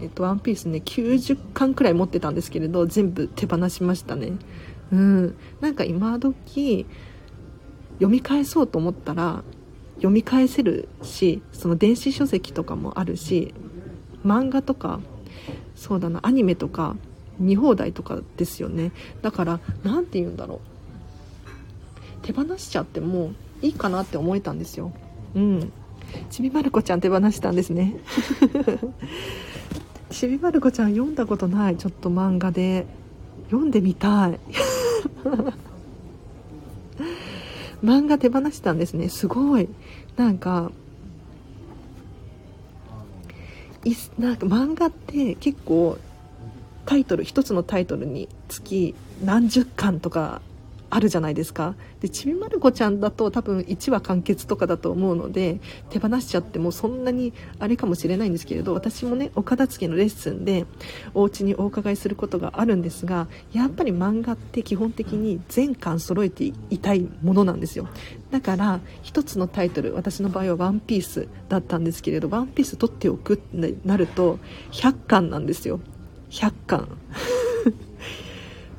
[0.00, 4.32] えっと、ワンピースね90巻くらい持ってたんですけれど全部手放しましたね。
[4.92, 5.36] うん。
[5.60, 6.86] なんか今時
[7.94, 9.42] 読み返そうと思ったら
[9.96, 13.52] 読み返せるしその電子書籍とかもあるし
[14.24, 15.00] 漫画とか
[15.74, 16.96] そうだなアニメとか
[17.38, 18.92] 見放題とかですよね。
[19.22, 20.60] だから何て言うんだろう。
[22.22, 24.92] 手放しちゃってもいいかなって思えたんですよ。
[25.34, 25.72] うん。
[26.30, 27.96] ちびまる子ちゃん手放したんですね。
[30.10, 31.76] ちびまる子ちゃん読んだことない。
[31.76, 32.86] ちょっと漫画で。
[33.46, 34.38] 読んでみたい。
[37.82, 39.08] 漫画手放したんですね。
[39.08, 39.68] すごい。
[40.16, 40.70] なんか
[43.84, 45.98] いなんか漫画って結構
[46.86, 50.42] タイトル一つのタイトルにつき何十巻とか
[50.90, 51.76] あるじゃないですか。
[52.00, 60.66] でちびまる子ちゃんだと多分1話完結とかだと思うので手放しちゃってもそんなにあれかもしれないんですけれど私もねお片付けのレッスンで
[61.14, 67.88] お家にお伺いすることがあるんですがやっぱり漫画って基本的に全巻揃えていたいものなんですよ。
[68.30, 74.38] だから1つのタイトル私の場合は「ワンピースだったんですけれど「ワンピース取っておくってなると
[74.72, 75.80] 100巻なんですよ。
[76.30, 76.88] 100巻。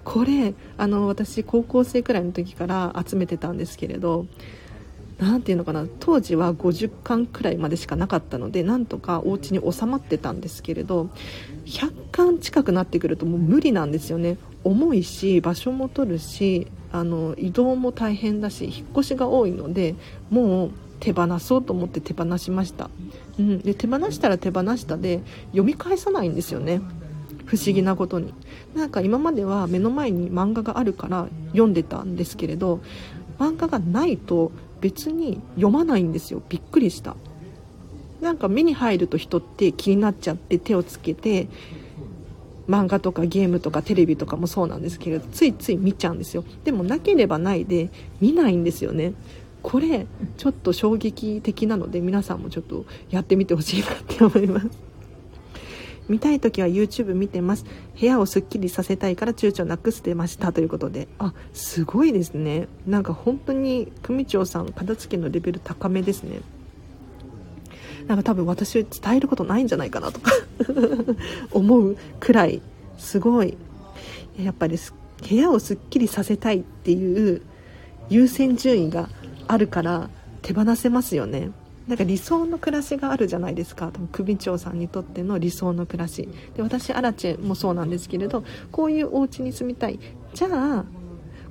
[0.03, 4.25] これあの私高校生くらいの時から集めてたんですけれど
[5.19, 11.09] 何ていうのかな当時は50巻くらいまでしかなかったのでなんとかお家に収まってたんですけれど
[11.65, 14.37] 100巻近くなってくるともう無理なんですよね。
[14.63, 19.95] 重いし場所も取るしあの移動も大変だし引っ越しが多いので
[20.29, 22.91] もう手放そうと思って手放しました、
[23.39, 26.81] うん、で手放したら手放したで読み返さないんですよね。
[27.51, 28.33] 不思議なことに。
[28.73, 32.79] なんか今までは目の前に漫画があるから読んでたんですけれど
[33.39, 36.41] 漫画がないと別に読まないんですよ。
[36.47, 37.17] びっくりした。
[38.21, 41.49] なんか目に入ると人って気になっちゃって手をつけて
[42.69, 46.45] 漫画とかゲームとかテレビとかもそうなんですけれどついつい見ちゃうんですよ。
[46.63, 47.89] でもなければないで
[48.21, 49.13] 見ないんですよね。
[49.61, 54.90] これちょっと衝撃的なので皆さんもちょっとやってみてほしいなって思います。
[56.09, 57.65] 見たい時は YouTube 見てます。
[57.99, 61.07] 部屋をすっきりさせたいから躊躇なく捨てましたということで。
[61.19, 62.67] あすごいですね。
[62.87, 66.41] なんか本当に組長さん片付けのレベル高めですね。
[68.07, 70.31] なんか多分私伝えることないんじゃないかなとか。
[71.51, 72.61] 思うくらい。
[72.97, 73.57] すごい。
[74.37, 74.77] やっぱり
[75.29, 77.41] 部屋をすっきりさせたいっていう
[78.09, 79.09] 優先順位が
[79.47, 80.09] あるから
[80.41, 81.51] 手放せますよね。
[81.87, 83.87] なんか理想の暮らしがあるじゃないですか。
[83.87, 86.29] 多分首長さんにとっての理想の暮らし。
[86.55, 89.99] で私アラチェもそうなんですけれどこういうお家に住みたい。
[90.33, 90.85] じゃあ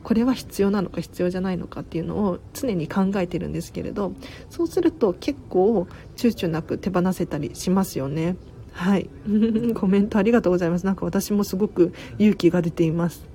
[0.03, 4.13] これは必要なのか必要じゃないのかっていうのを常に考えてるんですけれど
[4.49, 8.37] そうすると結構躊躇なく手放せたりしますよね。
[8.73, 9.11] はい。
[9.75, 10.87] コメントありがとうございます。
[10.87, 13.30] なんか私もすごく勇気が出ています。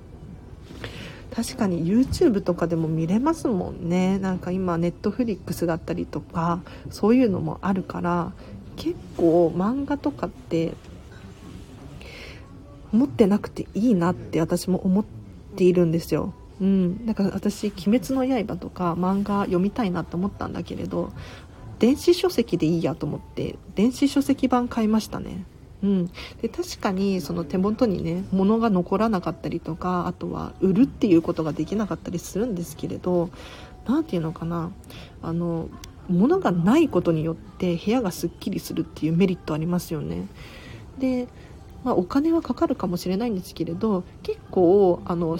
[1.36, 4.18] 確かに YouTube とかでも見れますもんね。
[4.18, 8.32] なんか今 Netflix だったりとかそういうのもあるから
[8.76, 10.72] 結構漫画とかって
[12.90, 15.04] 持ってなくていいなって私も思っ
[15.56, 16.32] ているんですよ。
[16.58, 21.12] うん、だから私「鬼滅の刃」とか漫画読みたいなと思ったんだけれど
[21.78, 25.44] 電子書籍でいいやと思って電子書籍版買いましたね。
[25.82, 26.06] うん、
[26.40, 33.30] で確かにその手元にね物が残らなかったりとかあとは売るっていうことができなかったりするんですけれど
[33.86, 34.70] 何て言うのかな
[35.22, 35.68] あの
[36.08, 40.28] 物がないことによって部屋がすっきりするっていうメリットありますよね。
[40.98, 41.26] で、
[41.84, 45.36] まあ、お金はかかるかもしれないんですけれど結構あの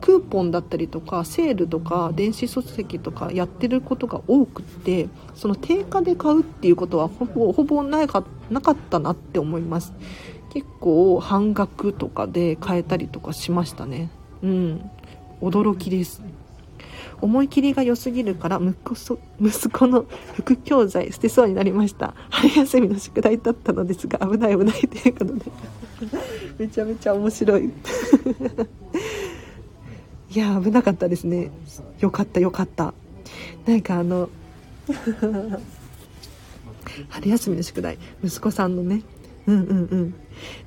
[0.00, 9.92] クーポンだったりとかセールとか電子書籍とかやってることが多くってその定価で買うっていうことはほぼほぼなかなかったなって思います。
[10.52, 14.10] 結構半額とかで買えたりとかしましたね。
[14.42, 14.90] うん。
[15.40, 16.22] 驚きです。
[17.20, 22.14] 思い切りが良すぎるから息子の副教材捨てそうになりました。
[22.30, 25.44] 春休みの宿題だったのですが危ない危ないということで。
[26.58, 27.70] めちゃめちゃ面白い。
[30.30, 31.50] いや危なかったですね。
[31.98, 32.94] よかったよかった。
[33.66, 34.30] なんかあの
[37.08, 39.02] 春休みの宿題息子さんのね。
[39.46, 40.14] うんうんうん。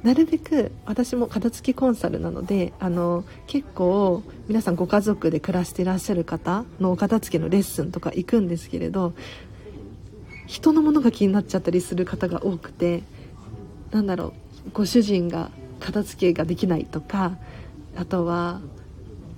[0.04, 9.14] なるべく私も片付きコンサルなのであの結構皆さんご家族で暮らしていらっしゃる方のお片付けのレッスンとか行くんですけれど
[10.46, 13.04] 人のものが気になっちゃったりする方が多くて
[13.92, 14.34] なんだろ
[14.68, 15.50] うご主人が
[15.80, 17.38] 片付けができないとか
[17.96, 18.62] あとは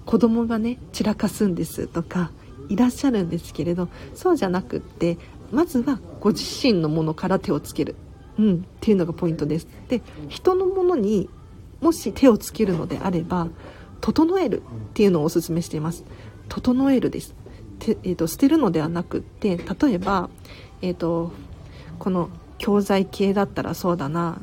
[0.06, 2.32] 子供がね散らかすんですとか
[2.70, 5.18] いらっしゃるんですけれどそうじゃなくって
[5.52, 7.96] まずはご自身のものから手をつける、
[8.40, 9.68] うん、っていうのがポイントです。
[9.90, 11.30] で人のものに
[11.82, 13.48] もし手をつけるのであれば
[14.02, 14.64] 整えるっ
[14.94, 16.04] ていうのをおすすめしています。
[16.50, 17.36] 整えるです。
[17.80, 20.30] て、えーと、捨てるのではなくって例えば、
[20.82, 21.32] えーと
[22.00, 24.40] この教材系だったらそうだな。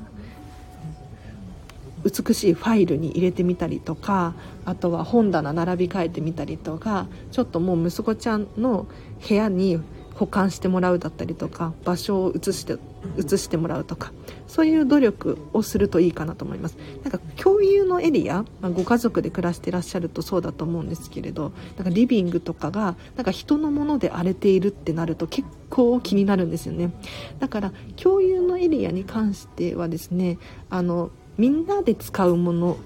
[2.04, 4.34] 美しいファイルに入れてみたりとか
[4.64, 8.86] あとは本棚並び替えてみたりとかちょっともう息子ちゃんの
[9.26, 9.80] 部屋に
[10.14, 12.78] 保管してもらうだったりとか場所を移して
[13.16, 14.12] 移してもらうとか
[14.46, 16.76] そういう努力をするといいかなと思います。
[17.02, 26.92] なんか共有のエリア、まあ、ご家族で暮らしてらっしゃるとそうだと思うんですけれどなんかリビングとかがなんか人のもので荒れているってなると結構気になるんですよね。
[27.40, 30.38] だから共有のエリアに関してはですね
[30.70, 32.76] あのみんなで使うもの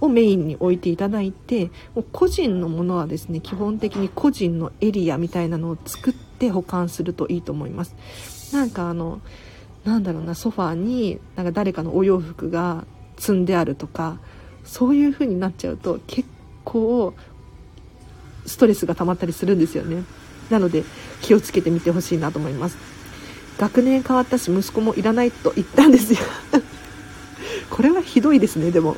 [0.00, 7.94] をメインに置いていただいてもう個人のものはですね基本的に個人のエリアみたいなのを作って保管するといいと思います。
[8.54, 9.20] なんかあの
[9.84, 12.84] なんだろうなソファーになんか誰かのお洋服が
[13.16, 14.18] 積んであるとか
[14.64, 16.28] そういう風になっちゃうと結
[16.64, 17.14] 構
[18.46, 20.04] ストレスが溜まったりするんですよね。
[20.50, 20.84] なので
[21.20, 22.76] 気をつけてみてほしいなと思います。
[23.58, 26.18] 学年変わったし息子もいらないと言ったんですよ。
[27.70, 28.96] これはひどいですねでも。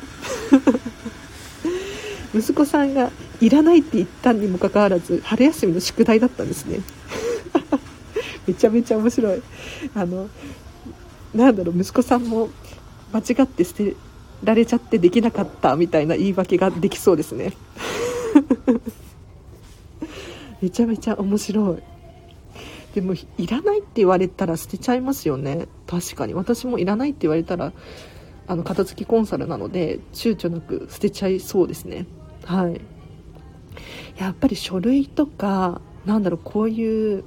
[2.33, 6.79] 息子さんがいらないって言ったにもかかわらず春休みの宿題だったんですね。
[8.47, 9.41] めちゃめちゃ面白い。
[9.93, 10.29] あの
[11.33, 12.49] なんだろう息子さんも
[13.11, 13.95] 間違って捨て
[14.43, 17.53] られちゃってできなかったみたいな言い訳ができそうですね。
[20.61, 21.77] めちゃめちゃ面白い。
[22.95, 25.67] でもいらないって言われたら捨てちゃいますよね。
[25.87, 26.33] 確かに。
[26.33, 27.73] 私もいらないって言われたら
[28.47, 32.05] あの片付きコンサルなので躊躇なく捨てちゃいそうですね。
[32.45, 32.81] はい。
[34.17, 37.23] やっぱり書類とかなんだろうこういう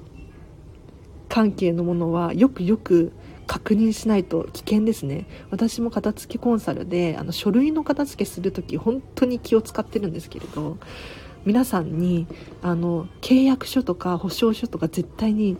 [1.28, 3.12] 関係のものはよくよく
[3.46, 5.26] 確認しないと危険ですね。
[5.50, 10.78] 私も片付きコンサルであの書類の片付けする時本当に気を使ってるんですけれど
[11.44, 12.26] 皆さんに
[12.62, 15.56] あの契約書とか保証書とか絶対に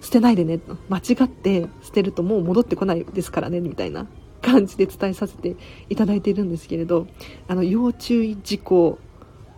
[0.00, 0.60] 捨てないでね。
[0.88, 4.06] 間違って捨てるともう戻ってこないですからねみたいな。
[4.44, 5.56] 感じで伝えさせて
[5.88, 7.06] いただいているんですけれど
[7.48, 8.98] あの要注意事項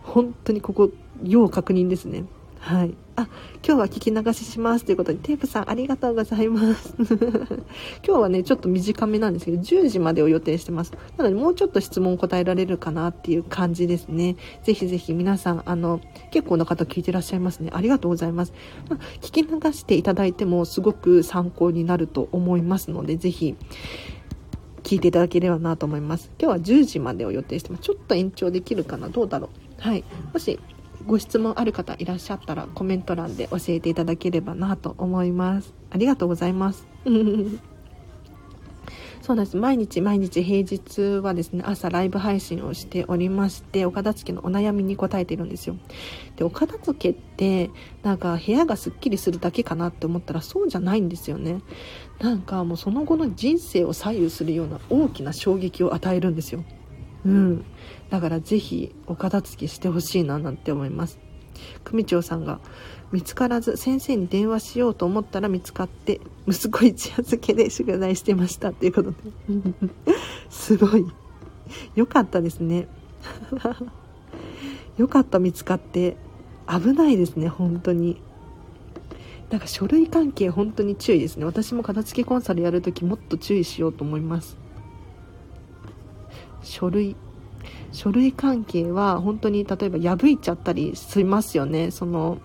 [0.01, 0.89] 本当にここ
[1.23, 2.23] 要確認ですね。
[2.59, 2.95] はい。
[3.15, 3.27] あ
[3.65, 6.93] 今日は聞き流ししますということでテープさんありがとうございます。
[8.05, 10.93] 今日はねちょっと短めなんですけど10時までを予定してます。
[11.17, 14.35] なのでもうちょっと質問答えられるかなっていう感じですね。
[14.63, 15.99] ぜひぜひ皆さんあの
[16.31, 17.69] 結構な方聞いてらっしゃいますね。
[17.73, 18.53] ありがとうございます、
[18.89, 23.55] まあ、聞き流していただいてもすごく参考になると思いますのでぜひ
[24.87, 26.31] 聞いていただければなと思います。
[26.39, 27.81] 今日は10時までを予定してます。
[27.83, 29.09] ちょっと延長できるかな？
[29.09, 29.81] どうだろう？
[29.81, 30.05] はい。
[30.31, 30.57] もし
[31.05, 35.73] ご質問ある方いらっしゃったらコメント欄で教えていただければなと思います。
[35.91, 36.87] ありがとうございます。
[39.21, 39.57] そうなんです。
[39.57, 45.77] 毎日毎日平日はですね朝ライブ配信をしておりましてお片付けのお悩みに答えているんですよ。
[46.35, 47.69] でお片付けって
[48.03, 51.61] なんか部屋がすっきりするだけかなって思ったらそうじゃないんですよね。
[52.19, 56.63] なんかもうその後の人生を左右するような大きな衝撃を与えるんですよ。
[57.25, 57.65] うん。
[58.09, 61.19] だからぜひお片付けしてほしいななんて思います。
[61.83, 62.59] 組長さんが
[63.11, 69.17] 見つからず先生に電話しようと思ったら見つかって息子一夜漬けで宿題してましたっていうことで。
[70.49, 71.05] すごい。
[71.95, 72.87] よかったですね。
[74.97, 76.17] よかった見つかって。
[76.69, 78.21] 危ないですね本当に。
[79.49, 81.45] なんか書類関係本当に注意ですね。
[81.45, 84.57] 私も片付けコンサルやるときもっと注意しようと思います。
[86.61, 87.15] 書類。
[87.93, 91.91] 書類関係は本当に例えば破いちゃったりしますよね。
[91.91, 92.39] その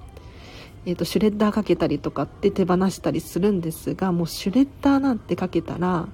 [0.85, 6.09] えーと、シュレッダーかけたりとかって手放したりするんですがもうシュレッダーなんてかけたら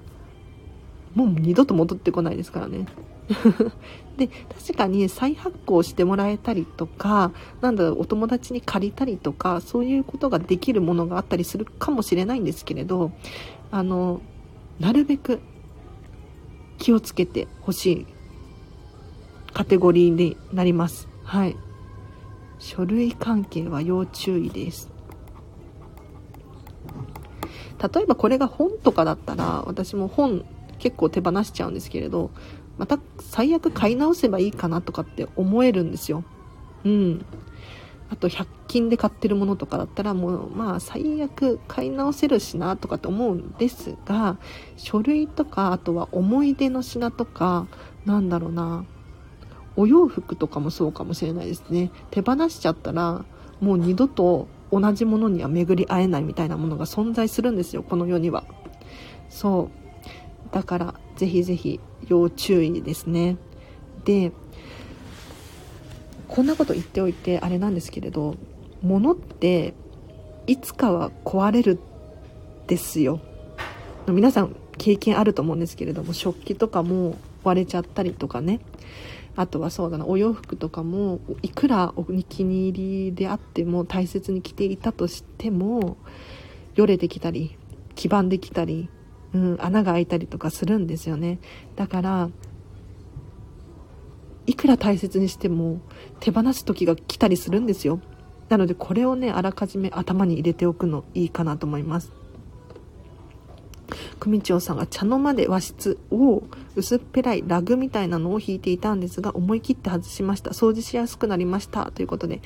[1.15, 2.85] もう二度と戻ってこないですからね。
[4.17, 13.11] で確かに再発行してもらえたりとかなんだろうお友達に借りたりとかそういうことができるものがあったりするかもしれないんですけれど
[13.69, 14.19] あの
[14.79, 15.39] なるべく
[16.79, 18.07] 気をつけてほしい
[19.53, 21.07] カテゴリーになります。
[21.23, 21.55] はい。
[22.59, 24.91] 書類関係は要注意です。
[27.93, 30.45] 例えばこれが本とかだったら私も本
[30.79, 32.29] 結構手放しちゃうんですけれど
[32.77, 36.23] また最悪買い直せばいいかなとかって思えるんですよ。
[36.83, 37.25] うん。
[38.11, 44.37] あと100均で買ってるものとかだったらもうまあ最悪買い直せるしなとかって思うんですが
[44.77, 47.67] 書類とかあとは思い出の品とか
[48.05, 48.85] なんだろうな。
[49.79, 51.89] お洋服とかもそうかもしれないですね。
[52.11, 53.23] 手放しちゃったら
[53.61, 58.43] もう二度と同じものには巡り合えないみたいなものが存在するんですよこの世には。
[59.29, 59.69] そ
[60.51, 60.53] う。
[60.53, 63.37] だからぜひぜひ要注意ですね。
[64.03, 64.33] で
[66.27, 68.35] こんなこと言っておいてあれなんですけれど
[68.81, 69.73] 物って
[70.45, 71.79] いつかは壊れる
[72.67, 73.21] ですよ。
[74.07, 78.59] 皆さん経験あると思うんですけれども食器とかも割れちゃったりとかね。
[79.39, 85.95] あとはそうだなお洋服とかもいくらお気に入りであっても大切に着ていたとしても
[86.75, 87.57] よれてきたり
[87.95, 88.89] 黄ばんできたり、
[89.33, 91.39] うん、穴が開いたりとかするんですよね。
[91.77, 92.29] だから
[94.45, 95.79] いくら大切にしても
[96.19, 98.01] 手放す時が来たりするんですよ。
[98.49, 102.11] なのでこれをねあらかじめ頭に入れておくのいいかなと思います。
[104.19, 106.43] 組長さんが茶の間で和室を
[106.75, 110.51] 薄っぺらいラグみたいなのを引いていたんですが思い切って外しました。
[110.51, 111.91] 掃除しやすくなりました。
[111.91, 112.41] ということで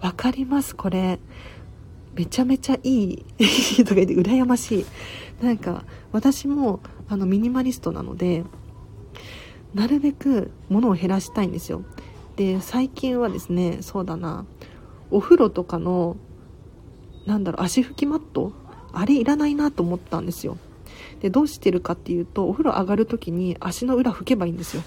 [0.00, 1.18] 分かりますこれ。
[2.14, 3.24] めちゃめちゃいい。
[3.84, 4.86] とか言って羨ましい。
[5.42, 8.44] なんか私もあのミニマリストなので
[9.74, 11.82] なるべく物を減らしたいんですよ。
[12.36, 14.46] で最近はですねそうだな。
[15.10, 16.16] お風呂とかの
[17.26, 18.52] なんだろう足拭きマット？
[18.92, 20.56] あれいらないなと思ったんですよ。
[21.20, 24.82] でどうしてるかっていうとお風呂上がる時に足の裏拭けばいいんですよ。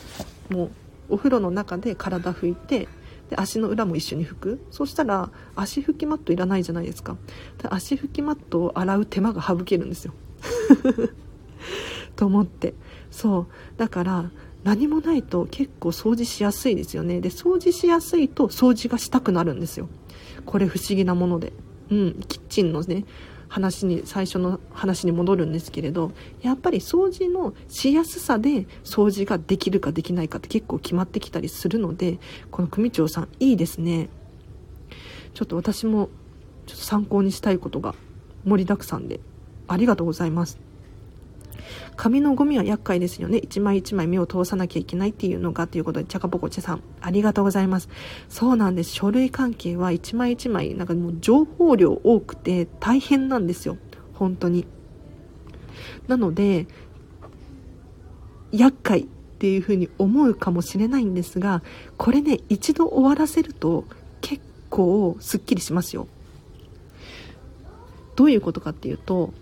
[0.49, 0.71] もう
[1.09, 2.87] お風呂の中で体拭いて
[3.29, 4.65] で足の裏も一緒に拭く。
[4.71, 7.17] そしたら足拭きマットいらないじゃないですか。
[7.69, 10.13] 足拭きマットを洗う手間が省けるんですよ。
[12.15, 12.73] と思って。
[13.11, 13.47] そう。
[13.77, 14.31] だから
[14.63, 17.21] 何もないと結構掃除しやすいですよね。
[17.21, 19.89] で掃除しやすいと掃除がしたくなるんですよ。
[20.45, 21.53] これ不思議なもので。
[21.91, 22.13] うん。
[22.27, 23.05] キッチンのね
[23.49, 32.19] 話に最初の話に戻るんですけれどやっぱり掃除のしやすさで掃除ができるかできないかって結構決まってきたりするので
[32.51, 34.09] この組長さんいいですね。
[35.33, 36.09] ちょっと私も
[36.65, 37.95] ちょっと参考にしたいことが
[38.45, 39.19] 盛りだくさんで
[39.67, 40.68] ありがとうございます。
[41.95, 43.37] 紙のゴミは厄介ですよね。
[43.37, 47.89] 一枚一枚目を通さなきゃいけないっていうのがということで、チャカポコチェさん、ありがとうございます。
[48.29, 48.91] そうなんです。
[48.91, 53.77] 書類関係は一枚一枚、なんかもう情報量多くて大変なんですよ。
[54.13, 54.65] 本当に。
[56.07, 56.67] なので、
[58.51, 59.05] 厄介っ
[59.39, 61.63] ていうふうに思うかもしれないんですが、
[61.97, 63.85] これね、一度終わらせると
[64.21, 66.07] 結構すっきりしますよ。
[68.15, 69.33] どういうことかっていうと、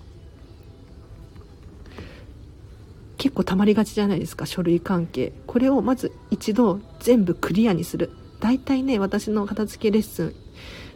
[3.27, 5.33] 結構たまりがちじゃないですか書類関係。
[5.47, 8.09] これをまず一度全部クリアにする。
[8.39, 10.35] 大体ね私の片付けレッスン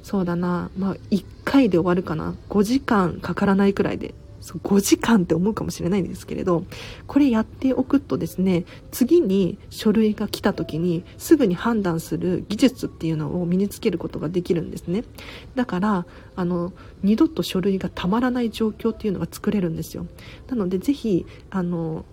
[0.01, 2.35] そうだなまあ1回で終わるかな。
[2.47, 4.15] 5時間かからないくらいで。
[4.41, 6.65] 5時間って思うかもしれないんですけれど
[7.05, 15.03] これやっておくとですね次に書類が来た時にすぐに判断する技術っていうのを身につけることができるんですね。
[15.53, 16.05] だから
[16.35, 16.73] あの
[17.03, 20.07] 二度と書類がたまらない状況っていうのが作れるんですよ。
[20.49, 22.03] なのでぜひあの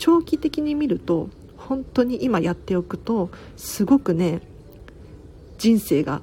[0.00, 1.28] 長期的に見ると
[1.58, 4.40] 本当に今やっておくとすごくね
[5.58, 6.22] 人生が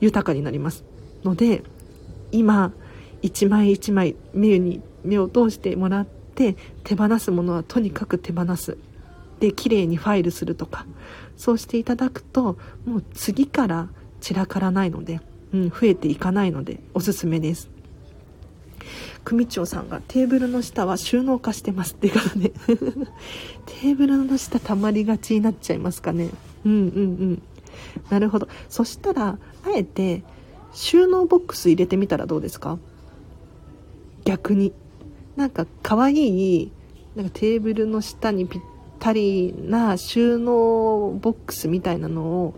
[0.00, 0.84] 豊かになります。
[1.24, 1.62] ので
[2.30, 2.72] 今
[3.22, 8.76] 一枚一枚目に目を通してもらって手放すものはとにかく手放す。
[9.40, 10.84] で綺麗にファイルするとか
[11.38, 13.88] そうしていただくともう次から
[14.20, 15.20] 散らからないので、
[15.54, 17.73] うん、増えていかないのでおすすめです。
[19.24, 22.50] 組長さんがテーブルの下は収納化してますっていうことで。
[23.66, 26.30] テーブルの下たまりがちになっちゃいますかね。
[26.64, 26.80] うんうんう
[27.24, 27.42] ん。
[28.10, 28.48] なるほど。
[28.68, 30.22] そしたらあえて
[30.72, 32.78] 収納ボックス入れてみたらどうですか？
[34.24, 34.72] 逆に。
[35.36, 36.14] なんか可愛
[36.62, 36.70] い
[37.16, 38.60] なんかテーブルの下にぴっ
[39.00, 42.54] たりな収納ボックスみたいなのを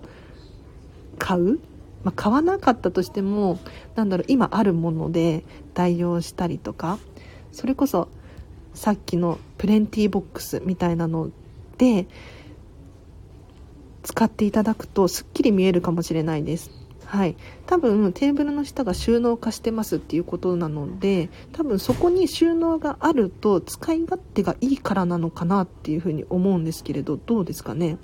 [1.18, 1.58] 買う？
[2.06, 3.58] まあ、買わなかったとしても
[3.96, 5.42] なんだろう今あるもので
[5.74, 7.00] 代用したりとか
[7.50, 8.06] それこそ
[8.74, 11.32] さっきのプレンティーボックスみたいなの
[11.78, 12.06] で
[14.04, 16.70] 使っていただくとすっきり見えるかもしれないです。
[17.06, 17.36] はい、
[17.66, 27.98] 多分テーブルの下が収納化してますっていうことなので多分そこに収納があると使い勝手がいいからなのかなっていうふうに思うんですけれどどうですかね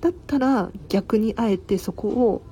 [0.00, 2.42] だったら逆にあえてそこを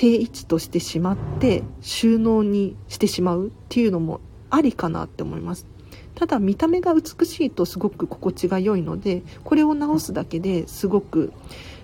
[0.00, 5.66] 定位置としてしまって収納にしてしまうっていうのもありかなって思います。
[6.14, 11.34] ただ見た目が美しいとすごく心地が良いのでこれを直すだけですごく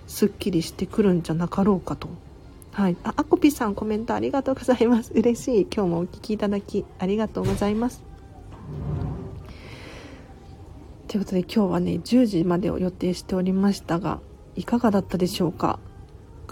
[0.07, 2.09] すっきりしてくるんじゃなかろうかと。
[2.71, 2.97] はい。
[3.03, 5.13] ああこぴさんコメントありがとうございます。
[5.13, 5.67] 嬉しい。
[5.71, 8.01] 今日もお聴きいただきありがとうございます。
[11.07, 14.19] ということで今日はね10時までを予定しておりましたが
[14.55, 15.79] いかがだったでしょうか？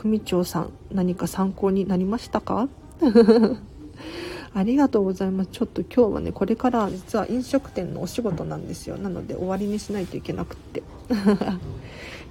[0.05, 2.69] 組長さん何か参考になりましたか？
[4.55, 5.49] ありがとうございます。
[5.51, 8.97] ちょっと今日はねこれから実は飲食店のお仕事なんですよ。
[8.97, 10.81] なので終わりにしないといけなくって。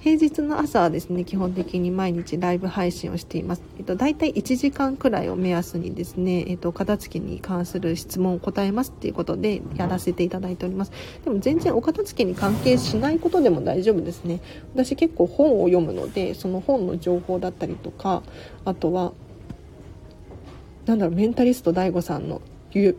[0.01, 10.91] 平日の朝はですね基本的に毎日ライブ配信をしています、えっと、大体1時間くらいを目安にですね、えっと、片付けに関する質問を答えますっていうことでやらせていただいております。
[11.23, 14.41] でも全然お片付けに関係しないことでも大丈夫ですね。
[14.75, 18.21] 私結構本を読むのでその本の情報だったりとか
[18.63, 19.13] あとは
[20.85, 22.41] なんだろうメンタリスト DAIGO さんの
[22.73, 22.95] 有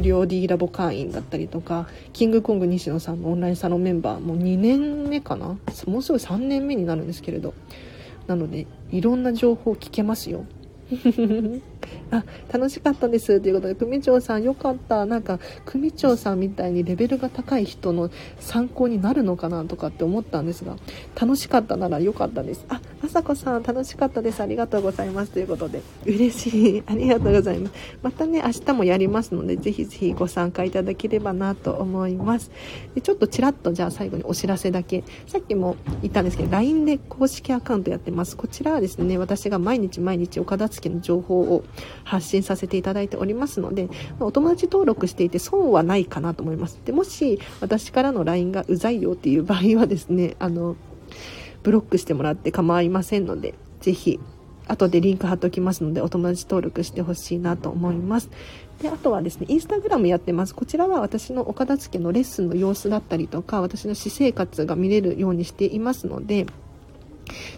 [0.00, 5.58] 料 D ラボ会員だったりとかキングコング西野さんのオンラインサロンメンバーもう2年目かな？
[5.86, 7.54] もうすぐ3年目になるんですけれど。
[8.26, 10.46] なのでいろんな情報聞けますよ。
[12.10, 13.40] あ楽しかったです。
[13.40, 15.06] ということで組長さんよかった。
[15.06, 20.76] なんか組長さんみたいにレベルが高い人の参考になるのかなとかって思ったんですが
[21.20, 22.64] 楽しかったならよかったです。
[22.68, 24.40] ああさこさん楽しかったです。
[24.42, 25.32] ありがとうございます。
[25.32, 26.82] ということで嬉しい。
[26.86, 27.74] ありがとうございます。
[28.02, 32.50] またね明日もやりますのでぜひぜひご参加いただければなと思います。
[32.94, 35.04] でちょっとちらっとじゃあ最後にお知らせだけ。
[35.26, 38.36] さっきも言ったんですけど LINE で公式アカウントやってます。
[38.36, 41.64] こちらはですね私が毎日毎日お片付けの情報を
[42.04, 43.88] 発信させていただいておりますので、
[44.20, 46.80] お友達登録していて損はないかなと思います。
[46.84, 50.76] で、もし私からの LINE がうざいよっていう場合はですね、あの、
[51.62, 54.20] ブロックしてもらって構いませんので、ぜひ、
[54.66, 58.30] 後でリンク貼っておきますので、お友達登録してほしいなと思います。
[58.80, 60.54] で、あとはですね、インスタグラムやってます。
[60.54, 66.46] こちらは私のお片付けのレッスンの様子だったりとか、私の私生活が見れるようにしていますので、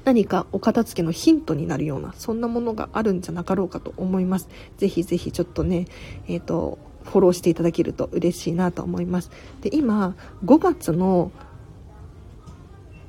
[0.05, 4.49] 何かお片付けのヒントになるような、そんなものがあるんじゃなかろうかと思います。
[4.79, 5.87] ぜひぜひちょっとね、
[6.29, 9.31] えっ、ー、と、フォローしていただけると嬉しいなと思います。
[9.62, 11.31] で、今、5月の、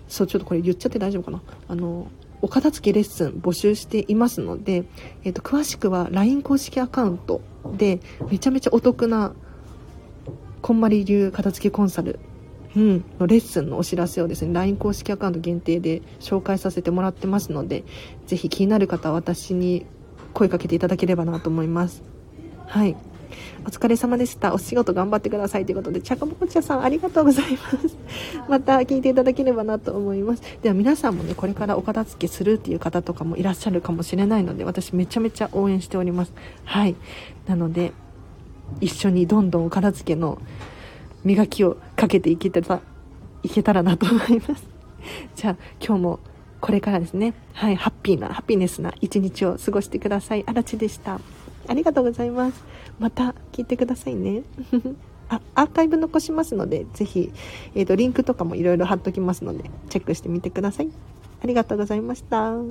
[0.07, 2.07] そう、ちょっとこれ言っちゃって大丈夫かなあの、
[2.41, 4.85] お片付けレッスン募集していますので、
[5.23, 7.41] えっ、ー、と、詳しくは LINE 公式アカウント
[7.75, 7.99] で、
[8.29, 9.33] めちゃめちゃお得な、
[10.61, 12.19] こんまり流片付けコンサル
[12.77, 17.83] うん、のレッスンのお知らせをですね LINE 公式アカウント限定で紹介させてもらってますので
[18.27, 19.87] ぜひ気になる方は私に
[20.33, 22.03] 声かけていただければなと思います。
[22.67, 22.95] はい。
[23.65, 24.53] お疲れ様でした。
[24.53, 27.97] お仕事頑張ってくださいということでチャカボコチャさんありがとうございます。
[28.47, 30.43] また聞いていただければなと思います。
[30.61, 36.33] では皆さんもねこれからお片付けするっていう方とかもいらっしゃるかもしれないので私めちゃめちゃ応援しております。
[36.63, 36.95] はい。
[37.47, 37.91] なので
[38.81, 40.37] 一緒にどんどんお片付けの
[41.27, 42.81] 磨きをかけていけたら、
[43.43, 44.65] いけたらなと思います。
[45.35, 46.19] じゃあ、今日も
[46.61, 50.45] これからですね、はい、ハッピーな、ハピネスな一日を過ごしてください。
[50.47, 51.19] あらちでした。
[51.67, 52.63] ありがとうございます。
[52.97, 54.43] また聞いてくださいね。
[55.27, 57.33] あ、アーカイブ残しますので、ぜひ、
[57.75, 60.89] えっ、ー、と、リンクとかもいろいろ貼っときますので、チェックしてみてください。
[61.43, 62.57] ありがとうございました。